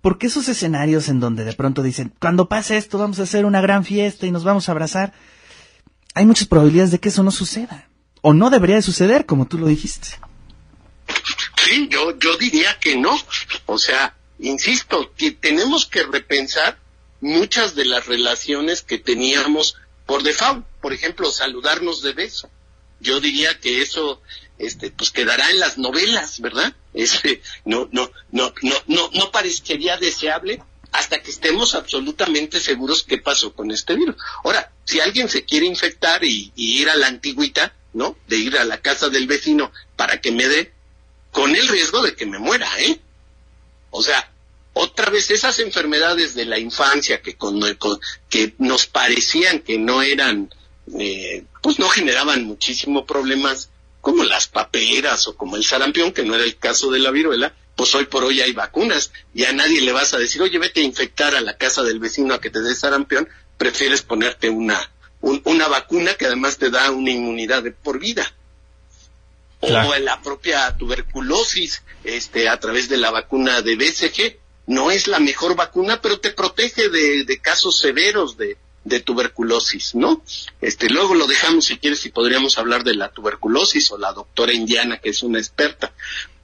Porque 0.00 0.26
esos 0.26 0.48
escenarios 0.48 1.08
en 1.08 1.20
donde 1.20 1.44
de 1.44 1.52
pronto 1.52 1.82
dicen, 1.82 2.12
cuando 2.20 2.48
pase 2.48 2.76
esto 2.76 2.98
vamos 2.98 3.20
a 3.20 3.24
hacer 3.24 3.44
una 3.44 3.60
gran 3.60 3.84
fiesta 3.84 4.26
y 4.26 4.32
nos 4.32 4.44
vamos 4.44 4.68
a 4.68 4.72
abrazar, 4.72 5.12
hay 6.14 6.26
muchas 6.26 6.46
probabilidades 6.46 6.90
de 6.90 7.00
que 7.00 7.08
eso 7.08 7.22
no 7.22 7.30
suceda. 7.30 7.88
O 8.20 8.34
no 8.34 8.50
debería 8.50 8.76
de 8.76 8.82
suceder, 8.82 9.26
como 9.26 9.46
tú 9.46 9.58
lo 9.58 9.66
dijiste. 9.66 10.08
Sí, 11.64 11.88
yo, 11.90 12.18
yo 12.18 12.36
diría 12.36 12.78
que 12.78 12.96
no. 12.96 13.16
O 13.66 13.78
sea, 13.78 14.14
insisto, 14.38 15.12
que 15.16 15.32
tenemos 15.32 15.86
que 15.86 16.02
repensar 16.04 16.78
muchas 17.20 17.74
de 17.74 17.84
las 17.84 18.06
relaciones 18.06 18.82
que 18.82 18.98
teníamos 18.98 19.76
por 20.06 20.22
default. 20.22 20.64
Por 20.80 20.92
ejemplo, 20.92 21.30
saludarnos 21.30 22.02
de 22.02 22.12
beso. 22.12 22.50
Yo 23.00 23.20
diría 23.20 23.58
que 23.58 23.82
eso 23.82 24.20
este, 24.58 24.90
pues 24.90 25.10
quedará 25.10 25.50
en 25.50 25.58
las 25.58 25.78
novelas, 25.78 26.40
¿verdad? 26.40 26.74
Este, 26.94 27.42
no, 27.64 27.88
no, 27.90 28.10
no, 28.30 28.52
no, 28.62 28.74
no, 28.86 29.10
no 29.12 29.32
parecería 29.32 29.96
deseable 29.96 30.62
hasta 30.92 31.22
que 31.22 31.30
estemos 31.30 31.74
absolutamente 31.74 32.60
seguros 32.60 33.02
qué 33.02 33.18
pasó 33.18 33.54
con 33.54 33.70
este 33.70 33.94
virus. 33.94 34.16
Ahora, 34.44 34.70
si 34.84 35.00
alguien 35.00 35.28
se 35.28 35.44
quiere 35.44 35.66
infectar 35.66 36.22
y, 36.22 36.52
ir 36.54 36.90
a 36.90 36.96
la 36.96 37.06
antigüita, 37.06 37.74
¿no? 37.94 38.16
De 38.28 38.36
ir 38.36 38.58
a 38.58 38.64
la 38.64 38.80
casa 38.80 39.08
del 39.08 39.26
vecino 39.26 39.72
para 39.96 40.20
que 40.20 40.30
me 40.30 40.46
dé, 40.48 40.72
con 41.30 41.56
el 41.56 41.66
riesgo 41.68 42.02
de 42.02 42.14
que 42.14 42.26
me 42.26 42.38
muera, 42.38 42.68
¿eh? 42.78 43.00
O 43.90 44.02
sea, 44.02 44.30
otra 44.74 45.10
vez 45.10 45.30
esas 45.30 45.58
enfermedades 45.58 46.34
de 46.34 46.44
la 46.44 46.58
infancia 46.58 47.22
que, 47.22 47.36
con, 47.36 47.60
que 48.28 48.54
nos 48.58 48.86
parecían 48.86 49.60
que 49.60 49.78
no 49.78 50.02
eran, 50.02 50.54
eh, 50.98 51.44
pues 51.62 51.78
no 51.78 51.88
generaban 51.88 52.44
muchísimo 52.44 53.06
problemas, 53.06 53.70
como 54.02 54.24
las 54.24 54.48
paperas 54.48 55.28
o 55.28 55.36
como 55.36 55.56
el 55.56 55.64
sarampión, 55.64 56.12
que 56.12 56.24
no 56.24 56.34
era 56.34 56.44
el 56.44 56.58
caso 56.58 56.90
de 56.90 56.98
la 56.98 57.10
viruela, 57.10 57.54
pues 57.76 57.94
hoy 57.94 58.06
por 58.06 58.24
hoy 58.24 58.40
hay 58.40 58.52
vacunas. 58.52 59.12
Y 59.34 59.44
a 59.44 59.52
nadie 59.52 59.80
le 59.80 59.92
vas 59.92 60.14
a 60.14 60.18
decir, 60.18 60.42
oye, 60.42 60.58
vete 60.58 60.80
a 60.80 60.84
infectar 60.84 61.34
a 61.34 61.40
la 61.40 61.56
casa 61.56 61.82
del 61.82 61.98
vecino 61.98 62.34
a 62.34 62.40
que 62.40 62.50
te 62.50 62.60
dé 62.60 62.74
sarampión, 62.74 63.28
prefieres 63.56 64.02
ponerte 64.02 64.50
una, 64.50 64.78
una 65.20 65.68
vacuna 65.68 66.14
que 66.14 66.26
además 66.26 66.58
te 66.58 66.70
da 66.70 66.90
una 66.90 67.10
inmunidad 67.10 67.62
de 67.62 67.72
por 67.72 67.98
vida. 67.98 68.32
O 69.60 69.68
la 69.68 70.20
propia 70.22 70.76
tuberculosis, 70.76 71.82
este, 72.02 72.48
a 72.48 72.58
través 72.58 72.88
de 72.88 72.96
la 72.96 73.12
vacuna 73.12 73.62
de 73.62 73.76
BCG, 73.76 74.38
no 74.66 74.90
es 74.90 75.06
la 75.06 75.20
mejor 75.20 75.54
vacuna, 75.54 76.00
pero 76.02 76.18
te 76.18 76.30
protege 76.30 76.88
de, 76.88 77.24
de 77.24 77.38
casos 77.38 77.78
severos 77.78 78.36
de, 78.36 78.56
de 78.84 79.00
tuberculosis, 79.00 79.94
¿no? 79.94 80.22
Este, 80.60 80.90
luego 80.90 81.14
lo 81.14 81.26
dejamos 81.26 81.66
si 81.66 81.78
quieres 81.78 82.04
y 82.06 82.10
podríamos 82.10 82.58
hablar 82.58 82.82
de 82.84 82.94
la 82.94 83.10
tuberculosis 83.10 83.90
o 83.92 83.98
la 83.98 84.12
doctora 84.12 84.52
indiana 84.52 84.98
que 84.98 85.10
es 85.10 85.22
una 85.22 85.38
experta, 85.38 85.92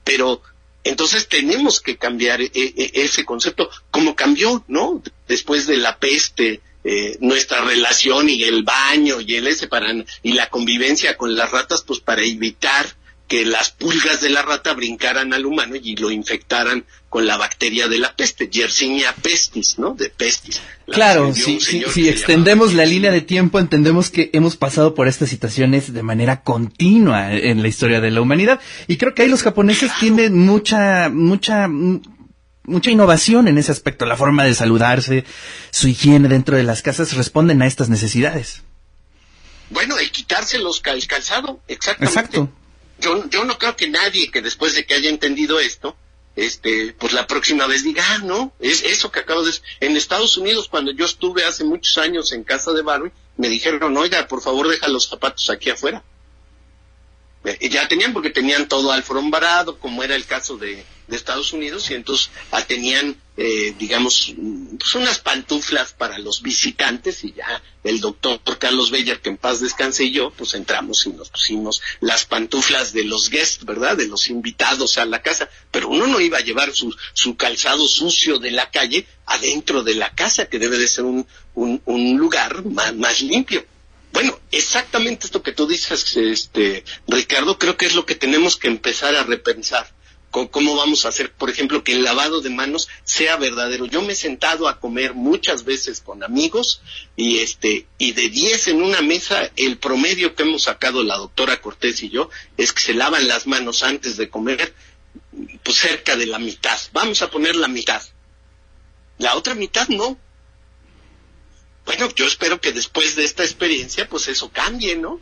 pero 0.03 0.41
entonces 0.83 1.27
tenemos 1.27 1.81
que 1.81 1.97
cambiar 1.97 2.41
e, 2.41 2.51
e, 2.53 2.91
ese 2.93 3.25
concepto, 3.25 3.69
como 3.91 4.15
cambió, 4.15 4.63
¿no? 4.67 5.01
Después 5.27 5.67
de 5.67 5.77
la 5.77 5.97
peste, 5.97 6.61
eh, 6.83 7.17
nuestra 7.19 7.61
relación 7.61 8.29
y 8.29 8.43
el 8.43 8.63
baño 8.63 9.19
y 9.19 9.35
el 9.35 9.47
ese 9.47 9.67
para 9.67 9.93
y 10.23 10.31
la 10.31 10.49
convivencia 10.49 11.17
con 11.17 11.35
las 11.35 11.51
ratas, 11.51 11.83
pues 11.85 11.99
para 11.99 12.23
evitar 12.23 12.95
que 13.29 13.45
las 13.45 13.69
pulgas 13.69 14.21
de 14.21 14.31
la 14.31 14.41
rata 14.41 14.73
brincaran 14.73 15.33
al 15.33 15.45
humano 15.45 15.75
y 15.75 15.95
lo 15.95 16.09
infectaran 16.09 16.83
con 17.09 17.27
la 17.27 17.37
bacteria 17.37 17.87
de 17.87 17.99
la 17.99 18.15
peste, 18.15 18.49
Yersinia 18.49 19.13
pestis, 19.21 19.77
¿no? 19.77 19.93
De 19.93 20.09
pestis. 20.09 20.61
claro, 20.87 21.33
si, 21.35 21.59
si, 21.59 22.09
extendemos 22.09 22.73
la 22.73 22.85
línea 22.85 23.11
de 23.11 23.21
tiempo, 23.21 23.59
entendemos 23.59 24.09
que 24.09 24.31
hemos 24.33 24.57
pasado 24.57 24.95
por 24.95 25.07
estas 25.07 25.29
situaciones 25.29 25.93
de 25.93 26.01
manera 26.01 26.41
continua 26.41 27.31
en 27.31 27.61
la 27.61 27.67
historia 27.67 28.01
de 28.01 28.09
la 28.09 28.19
humanidad. 28.19 28.59
Y 28.87 28.97
creo 28.97 29.13
que 29.13 29.21
ahí 29.21 29.29
los 29.29 29.43
japoneses 29.43 29.91
tienen 29.99 30.35
mucha, 30.35 31.09
mucha, 31.09 31.67
mucha 31.67 32.91
innovación 32.91 33.47
en 33.47 33.59
ese 33.59 33.71
aspecto. 33.71 34.07
La 34.07 34.17
forma 34.17 34.43
de 34.43 34.55
saludarse, 34.55 35.23
su 35.69 35.87
higiene 35.87 36.29
dentro 36.29 36.57
de 36.57 36.63
las 36.63 36.81
casas 36.81 37.13
responden 37.13 37.61
a 37.61 37.67
estas 37.67 37.89
necesidades. 37.89 38.63
Bueno, 39.69 39.99
el 39.99 40.09
quitarse 40.09 40.57
los 40.57 40.81
cal 40.81 41.05
calzado, 41.05 41.61
exactamente. 41.67 42.19
Exacto 42.19 42.58
yo, 42.99 43.29
yo 43.29 43.43
no 43.45 43.57
creo 43.57 43.75
que 43.75 43.89
nadie 43.89 44.31
que 44.31 44.41
después 44.41 44.75
de 44.75 44.85
que 44.85 44.93
haya 44.93 45.09
entendido 45.09 45.59
esto, 45.59 45.95
este, 46.35 46.93
pues 46.97 47.13
la 47.13 47.27
próxima 47.27 47.67
vez 47.67 47.83
diga, 47.83 48.03
ah, 48.07 48.19
no, 48.19 48.53
es 48.59 48.83
eso 48.83 49.11
que 49.11 49.19
acabo 49.19 49.41
de 49.41 49.47
decir. 49.47 49.63
En 49.79 49.97
Estados 49.97 50.37
Unidos, 50.37 50.67
cuando 50.69 50.91
yo 50.91 51.05
estuve 51.05 51.43
hace 51.43 51.63
muchos 51.63 51.97
años 51.97 52.31
en 52.31 52.43
casa 52.43 52.71
de 52.71 52.81
Barry, 52.81 53.11
me 53.37 53.49
dijeron, 53.49 53.95
oiga, 53.97 54.27
por 54.27 54.41
favor 54.41 54.67
deja 54.67 54.87
los 54.87 55.07
zapatos 55.07 55.49
aquí 55.49 55.69
afuera. 55.69 56.03
Eh, 57.45 57.69
ya 57.69 57.87
tenían 57.87 58.13
porque 58.13 58.29
tenían 58.29 58.67
todo 58.67 58.91
alfombrado, 58.91 59.79
como 59.79 60.03
era 60.03 60.15
el 60.15 60.25
caso 60.25 60.57
de, 60.57 60.83
de 61.07 61.15
Estados 61.15 61.53
Unidos 61.53 61.89
y 61.89 61.93
entonces 61.93 62.29
ah, 62.51 62.65
tenían, 62.65 63.15
eh, 63.37 63.73
digamos, 63.79 64.35
pues 64.77 64.95
unas 64.95 65.19
pantuflas 65.19 65.93
para 65.93 66.19
los 66.19 66.41
visitantes 66.41 67.23
y 67.23 67.33
ya 67.33 67.61
el 67.83 68.01
doctor 68.01 68.41
Carlos 68.59 68.91
Beller, 68.91 69.21
que 69.21 69.29
en 69.29 69.37
paz 69.37 69.61
descanse 69.61 70.03
y 70.03 70.11
yo, 70.11 70.31
pues 70.31 70.53
entramos 70.53 71.05
y 71.05 71.11
nos 71.11 71.29
pusimos 71.29 71.81
las 72.01 72.25
pantuflas 72.25 72.91
de 72.91 73.05
los 73.05 73.29
guests, 73.29 73.63
¿verdad? 73.63 73.95
De 73.95 74.07
los 74.07 74.29
invitados 74.29 74.97
a 74.97 75.05
la 75.05 75.21
casa, 75.21 75.49
pero 75.71 75.87
uno 75.87 76.07
no 76.07 76.19
iba 76.19 76.39
a 76.39 76.43
llevar 76.43 76.73
su, 76.73 76.93
su 77.13 77.37
calzado 77.37 77.87
sucio 77.87 78.37
de 78.37 78.51
la 78.51 78.69
calle 78.69 79.07
adentro 79.25 79.83
de 79.83 79.95
la 79.95 80.13
casa, 80.13 80.47
que 80.47 80.59
debe 80.59 80.77
de 80.77 80.87
ser 80.89 81.05
un, 81.05 81.25
un, 81.55 81.81
un 81.85 82.17
lugar 82.17 82.65
más, 82.65 82.93
más 82.95 83.21
limpio. 83.21 83.65
Bueno, 84.11 84.39
exactamente 84.51 85.25
esto 85.25 85.43
que 85.43 85.51
tú 85.51 85.67
dices, 85.67 86.17
este, 86.17 86.83
Ricardo, 87.07 87.59
creo 87.59 87.77
que 87.77 87.85
es 87.85 87.95
lo 87.95 88.05
que 88.05 88.15
tenemos 88.15 88.57
que 88.57 88.67
empezar 88.67 89.15
a 89.15 89.23
repensar 89.23 89.93
cómo 90.29 90.75
vamos 90.75 91.05
a 91.05 91.09
hacer, 91.09 91.31
por 91.33 91.49
ejemplo, 91.49 91.83
que 91.83 91.93
el 91.93 92.03
lavado 92.03 92.41
de 92.41 92.49
manos 92.49 92.87
sea 93.03 93.37
verdadero. 93.37 93.85
Yo 93.85 94.01
me 94.01 94.13
he 94.13 94.15
sentado 94.15 94.67
a 94.67 94.79
comer 94.79 95.13
muchas 95.13 95.65
veces 95.65 96.01
con 96.01 96.23
amigos 96.23 96.81
y 97.15 97.39
este 97.39 97.87
y 97.97 98.11
de 98.13 98.29
10 98.29 98.69
en 98.69 98.83
una 98.83 99.01
mesa 99.01 99.51
el 99.55 99.77
promedio 99.77 100.35
que 100.35 100.43
hemos 100.43 100.63
sacado 100.63 101.03
la 101.03 101.17
doctora 101.17 101.61
Cortés 101.61 102.03
y 102.03 102.09
yo 102.09 102.29
es 102.57 102.73
que 102.73 102.81
se 102.81 102.93
lavan 102.93 103.27
las 103.27 103.47
manos 103.47 103.83
antes 103.83 104.17
de 104.17 104.29
comer 104.29 104.73
pues 105.63 105.77
cerca 105.77 106.15
de 106.15 106.27
la 106.27 106.39
mitad. 106.39 106.79
Vamos 106.93 107.21
a 107.21 107.31
poner 107.31 107.55
la 107.55 107.67
mitad. 107.67 108.01
La 109.17 109.35
otra 109.35 109.55
mitad 109.55 109.87
no. 109.89 110.17
Bueno, 111.89 112.07
yo 112.13 112.27
espero 112.27 112.61
que 112.61 112.71
después 112.71 113.15
de 113.15 113.25
esta 113.25 113.41
experiencia 113.43 114.07
pues 114.07 114.27
eso 114.27 114.51
cambie, 114.51 114.95
¿no? 114.95 115.19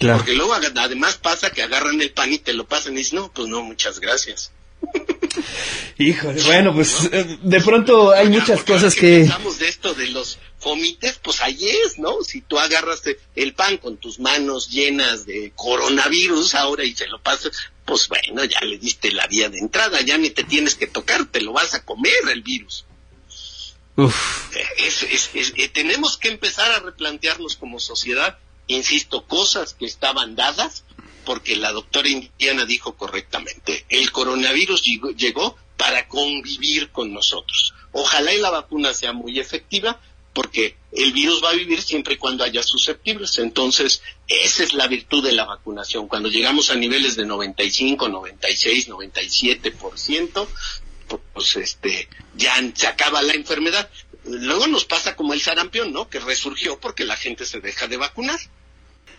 Porque 0.00 0.34
luego 0.34 0.52
además 0.52 1.14
pasa 1.14 1.50
que 1.50 1.62
agarran 1.62 2.02
el 2.02 2.10
pan 2.10 2.32
y 2.32 2.38
te 2.38 2.54
lo 2.54 2.66
pasan 2.66 2.94
y 2.94 2.96
dicen, 2.96 3.20
no, 3.20 3.30
pues 3.32 3.46
no, 3.46 3.62
muchas 3.62 4.00
gracias. 4.00 4.50
Híjole, 5.98 6.42
bueno, 6.42 6.74
pues 6.74 7.08
eh, 7.12 7.38
de 7.40 7.60
pronto 7.60 8.10
hay 8.10 8.28
muchas 8.30 8.64
cosas 8.64 8.96
que... 8.96 9.18
Pensamos 9.18 9.60
de 9.60 9.68
esto 9.68 9.94
de 9.94 10.08
los 10.08 10.40
fomites, 10.58 11.20
pues 11.22 11.40
ahí 11.40 11.68
es, 11.84 12.00
¿no? 12.00 12.20
Si 12.24 12.40
tú 12.40 12.58
agarras 12.58 13.02
el 13.36 13.54
pan 13.54 13.76
con 13.76 13.96
tus 13.96 14.18
manos 14.18 14.68
llenas 14.68 15.24
de 15.24 15.52
coronavirus 15.54 16.56
ahora 16.56 16.82
y 16.82 16.96
se 16.96 17.06
lo 17.06 17.22
pasas, 17.22 17.52
pues 17.84 18.08
bueno, 18.08 18.42
ya 18.42 18.60
le 18.62 18.76
diste 18.78 19.12
la 19.12 19.28
vía 19.28 19.48
de 19.50 19.60
entrada, 19.60 20.00
ya 20.00 20.18
ni 20.18 20.30
te 20.30 20.42
tienes 20.42 20.74
que 20.74 20.88
tocar, 20.88 21.26
te 21.26 21.42
lo 21.42 21.52
vas 21.52 21.74
a 21.74 21.84
comer 21.84 22.12
el 22.32 22.42
virus. 22.42 22.86
Eh, 24.54 24.64
es- 24.78 25.52
eh, 25.56 25.68
tenemos 25.68 26.16
que 26.18 26.28
empezar 26.28 26.70
a 26.72 26.80
replantearnos 26.80 27.56
como 27.56 27.80
sociedad, 27.80 28.38
insisto, 28.66 29.24
cosas 29.26 29.74
que 29.74 29.86
estaban 29.86 30.36
dadas, 30.36 30.84
porque 31.24 31.56
la 31.56 31.72
doctora 31.72 32.08
indiana 32.08 32.64
dijo 32.66 32.94
correctamente, 32.96 33.84
el 33.88 34.12
coronavirus 34.12 34.82
llegó, 34.82 35.10
llegó 35.10 35.56
para 35.76 36.06
convivir 36.08 36.90
con 36.90 37.12
nosotros. 37.12 37.74
Ojalá 37.92 38.32
y 38.32 38.38
la 38.40 38.50
vacuna 38.50 38.94
sea 38.94 39.12
muy 39.12 39.38
efectiva, 39.38 40.00
porque 40.32 40.76
el 40.92 41.12
virus 41.12 41.42
va 41.42 41.50
a 41.50 41.54
vivir 41.54 41.80
siempre 41.82 42.14
y 42.14 42.16
cuando 42.18 42.44
haya 42.44 42.62
susceptibles. 42.62 43.38
Entonces, 43.38 44.02
esa 44.28 44.64
es 44.64 44.74
la 44.74 44.86
virtud 44.86 45.24
de 45.24 45.32
la 45.32 45.46
vacunación. 45.46 46.08
Cuando 46.08 46.28
llegamos 46.28 46.68
a 46.70 46.74
niveles 46.74 47.16
de 47.16 47.24
95, 47.24 48.08
96, 48.08 48.88
97%, 48.88 50.46
pues 51.36 51.54
este, 51.56 52.08
ya 52.34 52.54
se 52.74 52.86
acaba 52.86 53.20
la 53.20 53.34
enfermedad. 53.34 53.90
Luego 54.24 54.66
nos 54.68 54.86
pasa 54.86 55.14
como 55.14 55.34
el 55.34 55.42
sarampión, 55.42 55.92
¿no? 55.92 56.08
Que 56.08 56.18
resurgió 56.18 56.80
porque 56.80 57.04
la 57.04 57.14
gente 57.14 57.44
se 57.44 57.60
deja 57.60 57.86
de 57.86 57.98
vacunar. 57.98 58.40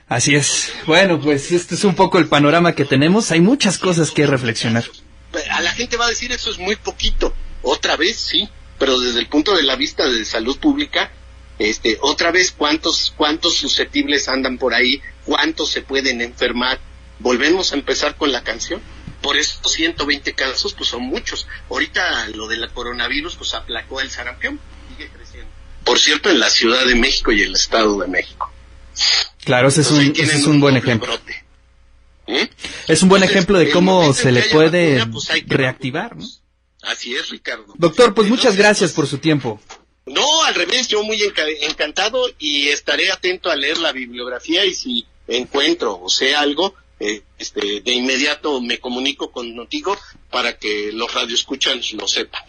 así 0.09 0.33
es. 0.33 0.73
Bueno, 0.87 1.21
pues 1.21 1.51
este 1.51 1.75
es 1.75 1.83
un 1.83 1.93
poco 1.93 2.17
el 2.17 2.27
panorama 2.27 2.73
que 2.73 2.85
tenemos. 2.85 3.29
Hay 3.29 3.39
muchas 3.39 3.77
cosas 3.77 4.09
que 4.09 4.25
reflexionar. 4.25 4.83
A 5.51 5.61
la 5.61 5.71
gente 5.73 5.95
va 5.95 6.07
a 6.07 6.09
decir 6.09 6.31
eso 6.31 6.49
es 6.49 6.57
muy 6.57 6.75
poquito. 6.75 7.35
Otra 7.61 7.95
vez 7.97 8.17
sí, 8.17 8.49
pero 8.79 8.99
desde 8.99 9.19
el 9.19 9.27
punto 9.27 9.55
de 9.55 9.61
la 9.61 9.75
vista 9.75 10.09
de 10.09 10.25
salud 10.25 10.57
pública, 10.57 11.11
este, 11.59 11.99
otra 12.01 12.31
vez 12.31 12.51
cuántos 12.51 13.13
cuántos 13.15 13.57
susceptibles 13.57 14.27
andan 14.27 14.57
por 14.57 14.73
ahí, 14.73 15.01
cuántos 15.23 15.69
se 15.69 15.83
pueden 15.83 16.21
enfermar. 16.21 16.79
Volvemos 17.19 17.71
a 17.73 17.75
empezar 17.75 18.15
con 18.15 18.31
la 18.31 18.43
canción. 18.43 18.81
Por 19.21 19.37
estos 19.37 19.71
120 19.73 20.33
casos, 20.33 20.73
pues 20.73 20.89
son 20.89 21.03
muchos. 21.03 21.47
Ahorita 21.69 22.27
lo 22.29 22.47
del 22.47 22.69
coronavirus, 22.71 23.35
pues 23.35 23.53
aplacó 23.53 23.99
el 24.01 24.09
sarampión, 24.11 24.59
sigue 24.89 25.09
creciendo. 25.09 25.49
Por 25.83 25.99
cierto, 25.99 26.29
en 26.29 26.39
la 26.39 26.49
Ciudad 26.49 26.85
de 26.85 26.95
México 26.95 27.31
y 27.31 27.41
el 27.41 27.53
Estado 27.55 27.97
de 27.99 28.07
México. 28.07 28.51
Claro, 29.43 29.69
ese 29.69 29.81
es 29.81 29.87
Entonces, 29.87 30.07
un, 30.09 30.13
ese 30.13 30.21
tienen 30.23 30.41
es 30.41 30.47
un 30.47 30.59
buen 30.59 30.77
ejemplo. 30.77 31.07
brote. 31.13 31.43
¿Eh? 32.27 32.49
Es 32.87 33.01
un 33.03 33.09
buen 33.09 33.21
Entonces, 33.23 33.35
ejemplo 33.37 33.57
de 33.57 33.69
cómo 33.71 34.13
se 34.13 34.31
le 34.31 34.43
puede 34.43 34.97
vacuna, 34.99 35.11
pues 35.11 35.27
reactivar, 35.47 36.15
¿no? 36.17 36.25
Así 36.83 37.15
es, 37.15 37.29
Ricardo. 37.29 37.73
Doctor, 37.77 38.13
pues 38.13 38.27
muchas 38.27 38.45
Entonces, 38.53 38.59
gracias 38.65 38.89
pues, 38.91 38.95
por 38.95 39.07
su 39.07 39.17
tiempo. 39.19 39.61
No, 40.05 40.43
al 40.43 40.55
revés, 40.55 40.87
yo 40.89 41.03
muy 41.03 41.17
enca- 41.21 41.45
encantado 41.61 42.25
y 42.37 42.67
estaré 42.69 43.11
atento 43.11 43.49
a 43.49 43.55
leer 43.55 43.77
la 43.77 43.91
bibliografía 43.91 44.63
y 44.65 44.73
si 44.73 45.05
encuentro 45.27 45.99
o 46.01 46.09
sé 46.09 46.35
algo, 46.35 46.75
eh, 46.99 47.21
este, 47.37 47.81
de 47.81 47.91
inmediato 47.93 48.59
me 48.59 48.79
comunico 48.79 49.31
contigo 49.31 49.95
para 50.31 50.57
que 50.57 50.91
los 50.93 51.13
radioescuchan 51.13 51.79
lo 51.93 52.07
sepan. 52.07 52.41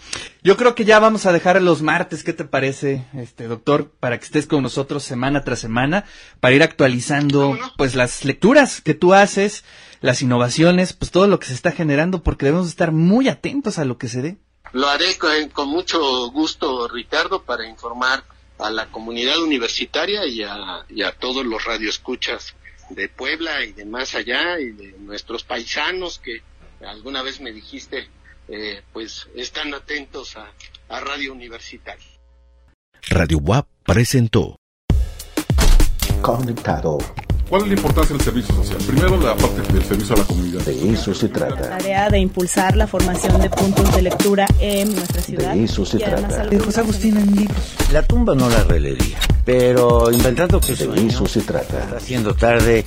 Yo 0.42 0.56
creo 0.56 0.74
que 0.74 0.86
ya 0.86 0.98
vamos 0.98 1.26
a 1.26 1.32
dejar 1.32 1.60
los 1.60 1.82
martes, 1.82 2.24
¿qué 2.24 2.32
te 2.32 2.44
parece, 2.44 3.04
este 3.14 3.46
doctor, 3.46 3.90
para 4.00 4.18
que 4.18 4.24
estés 4.24 4.46
con 4.46 4.62
nosotros 4.62 5.02
semana 5.02 5.44
tras 5.44 5.58
semana, 5.58 6.06
para 6.40 6.54
ir 6.54 6.62
actualizando, 6.62 7.58
pues 7.76 7.94
las 7.94 8.24
lecturas 8.24 8.80
que 8.80 8.94
tú 8.94 9.12
haces, 9.12 9.64
las 10.00 10.22
innovaciones, 10.22 10.94
pues 10.94 11.10
todo 11.10 11.26
lo 11.26 11.38
que 11.38 11.46
se 11.46 11.54
está 11.54 11.72
generando, 11.72 12.22
porque 12.22 12.46
debemos 12.46 12.68
estar 12.68 12.92
muy 12.92 13.28
atentos 13.28 13.78
a 13.78 13.84
lo 13.84 13.98
que 13.98 14.08
se 14.08 14.22
dé. 14.22 14.38
Lo 14.72 14.88
haré 14.88 15.16
con, 15.18 15.48
con 15.50 15.68
mucho 15.68 16.30
gusto, 16.30 16.88
Ricardo, 16.88 17.42
para 17.42 17.66
informar 17.68 18.24
a 18.58 18.70
la 18.70 18.86
comunidad 18.86 19.38
universitaria 19.38 20.26
y 20.26 20.42
a, 20.42 20.84
y 20.88 21.02
a 21.02 21.12
todos 21.12 21.44
los 21.44 21.64
radioescuchas 21.64 22.54
de 22.90 23.08
Puebla 23.08 23.64
y 23.64 23.72
de 23.72 23.84
más 23.84 24.14
allá 24.14 24.58
y 24.58 24.72
de 24.72 24.92
nuestros 24.98 25.44
paisanos 25.44 26.18
que 26.18 26.42
alguna 26.86 27.22
vez 27.22 27.40
me 27.40 27.52
dijiste, 27.52 28.08
eh, 28.48 28.82
pues 28.92 29.28
están 29.34 29.74
atentos 29.74 30.36
a, 30.36 30.50
a 30.88 31.00
Radio 31.00 31.32
Universitaria. 31.32 32.06
Radio 33.10 33.38
WAP 33.38 33.66
presentó 33.84 34.56
Conectado. 36.22 36.98
¿Cuál 37.48 37.62
es 37.62 37.68
la 37.68 37.74
importancia 37.74 38.14
del 38.14 38.24
servicio 38.24 38.54
social? 38.54 38.76
Primero, 38.86 39.16
la 39.20 39.34
parte 39.34 39.62
del 39.72 39.82
servicio 39.82 40.14
a 40.14 40.18
la 40.18 40.24
comunidad. 40.24 40.60
De 40.62 40.92
eso 40.92 41.14
se 41.14 41.28
trata. 41.28 41.70
tarea 41.78 42.10
de 42.10 42.18
impulsar 42.18 42.76
la 42.76 42.86
formación 42.86 43.40
de 43.40 43.48
puntos 43.48 43.94
de 43.94 44.02
lectura 44.02 44.46
en 44.60 44.94
nuestra 44.94 45.22
ciudad. 45.22 45.54
De 45.54 45.64
eso 45.64 45.84
se 45.86 45.98
trata. 45.98 46.42
algunos- 46.42 46.66
José 46.66 46.80
Agustín 46.80 47.16
en 47.16 47.34
libros. 47.34 47.56
La 47.90 48.02
tumba 48.02 48.34
no 48.34 48.50
la 48.50 48.64
releería, 48.64 49.18
pero 49.46 50.10
inventando 50.12 50.60
que 50.60 50.72
De 50.74 50.84
sueño, 50.84 51.08
eso 51.08 51.26
se 51.26 51.38
está 51.38 51.62
trata. 51.62 51.96
haciendo 51.96 52.34
tarde 52.34 52.84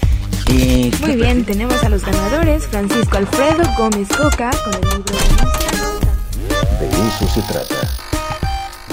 y... 0.48 0.92
Muy 1.02 1.16
bien, 1.16 1.44
tenemos 1.44 1.84
a 1.84 1.90
los 1.90 2.06
ganadores, 2.06 2.64
Francisco 2.68 3.18
Alfredo 3.18 3.64
Gómez 3.80 4.08
Coca 4.10 4.52
con 4.64 4.74
el 4.76 4.82
libro 4.82 5.16
de. 6.80 6.86
De 6.88 7.08
eso 7.08 7.28
se 7.34 7.42
trata. 7.52 7.90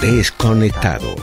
Desconectado. 0.00 1.14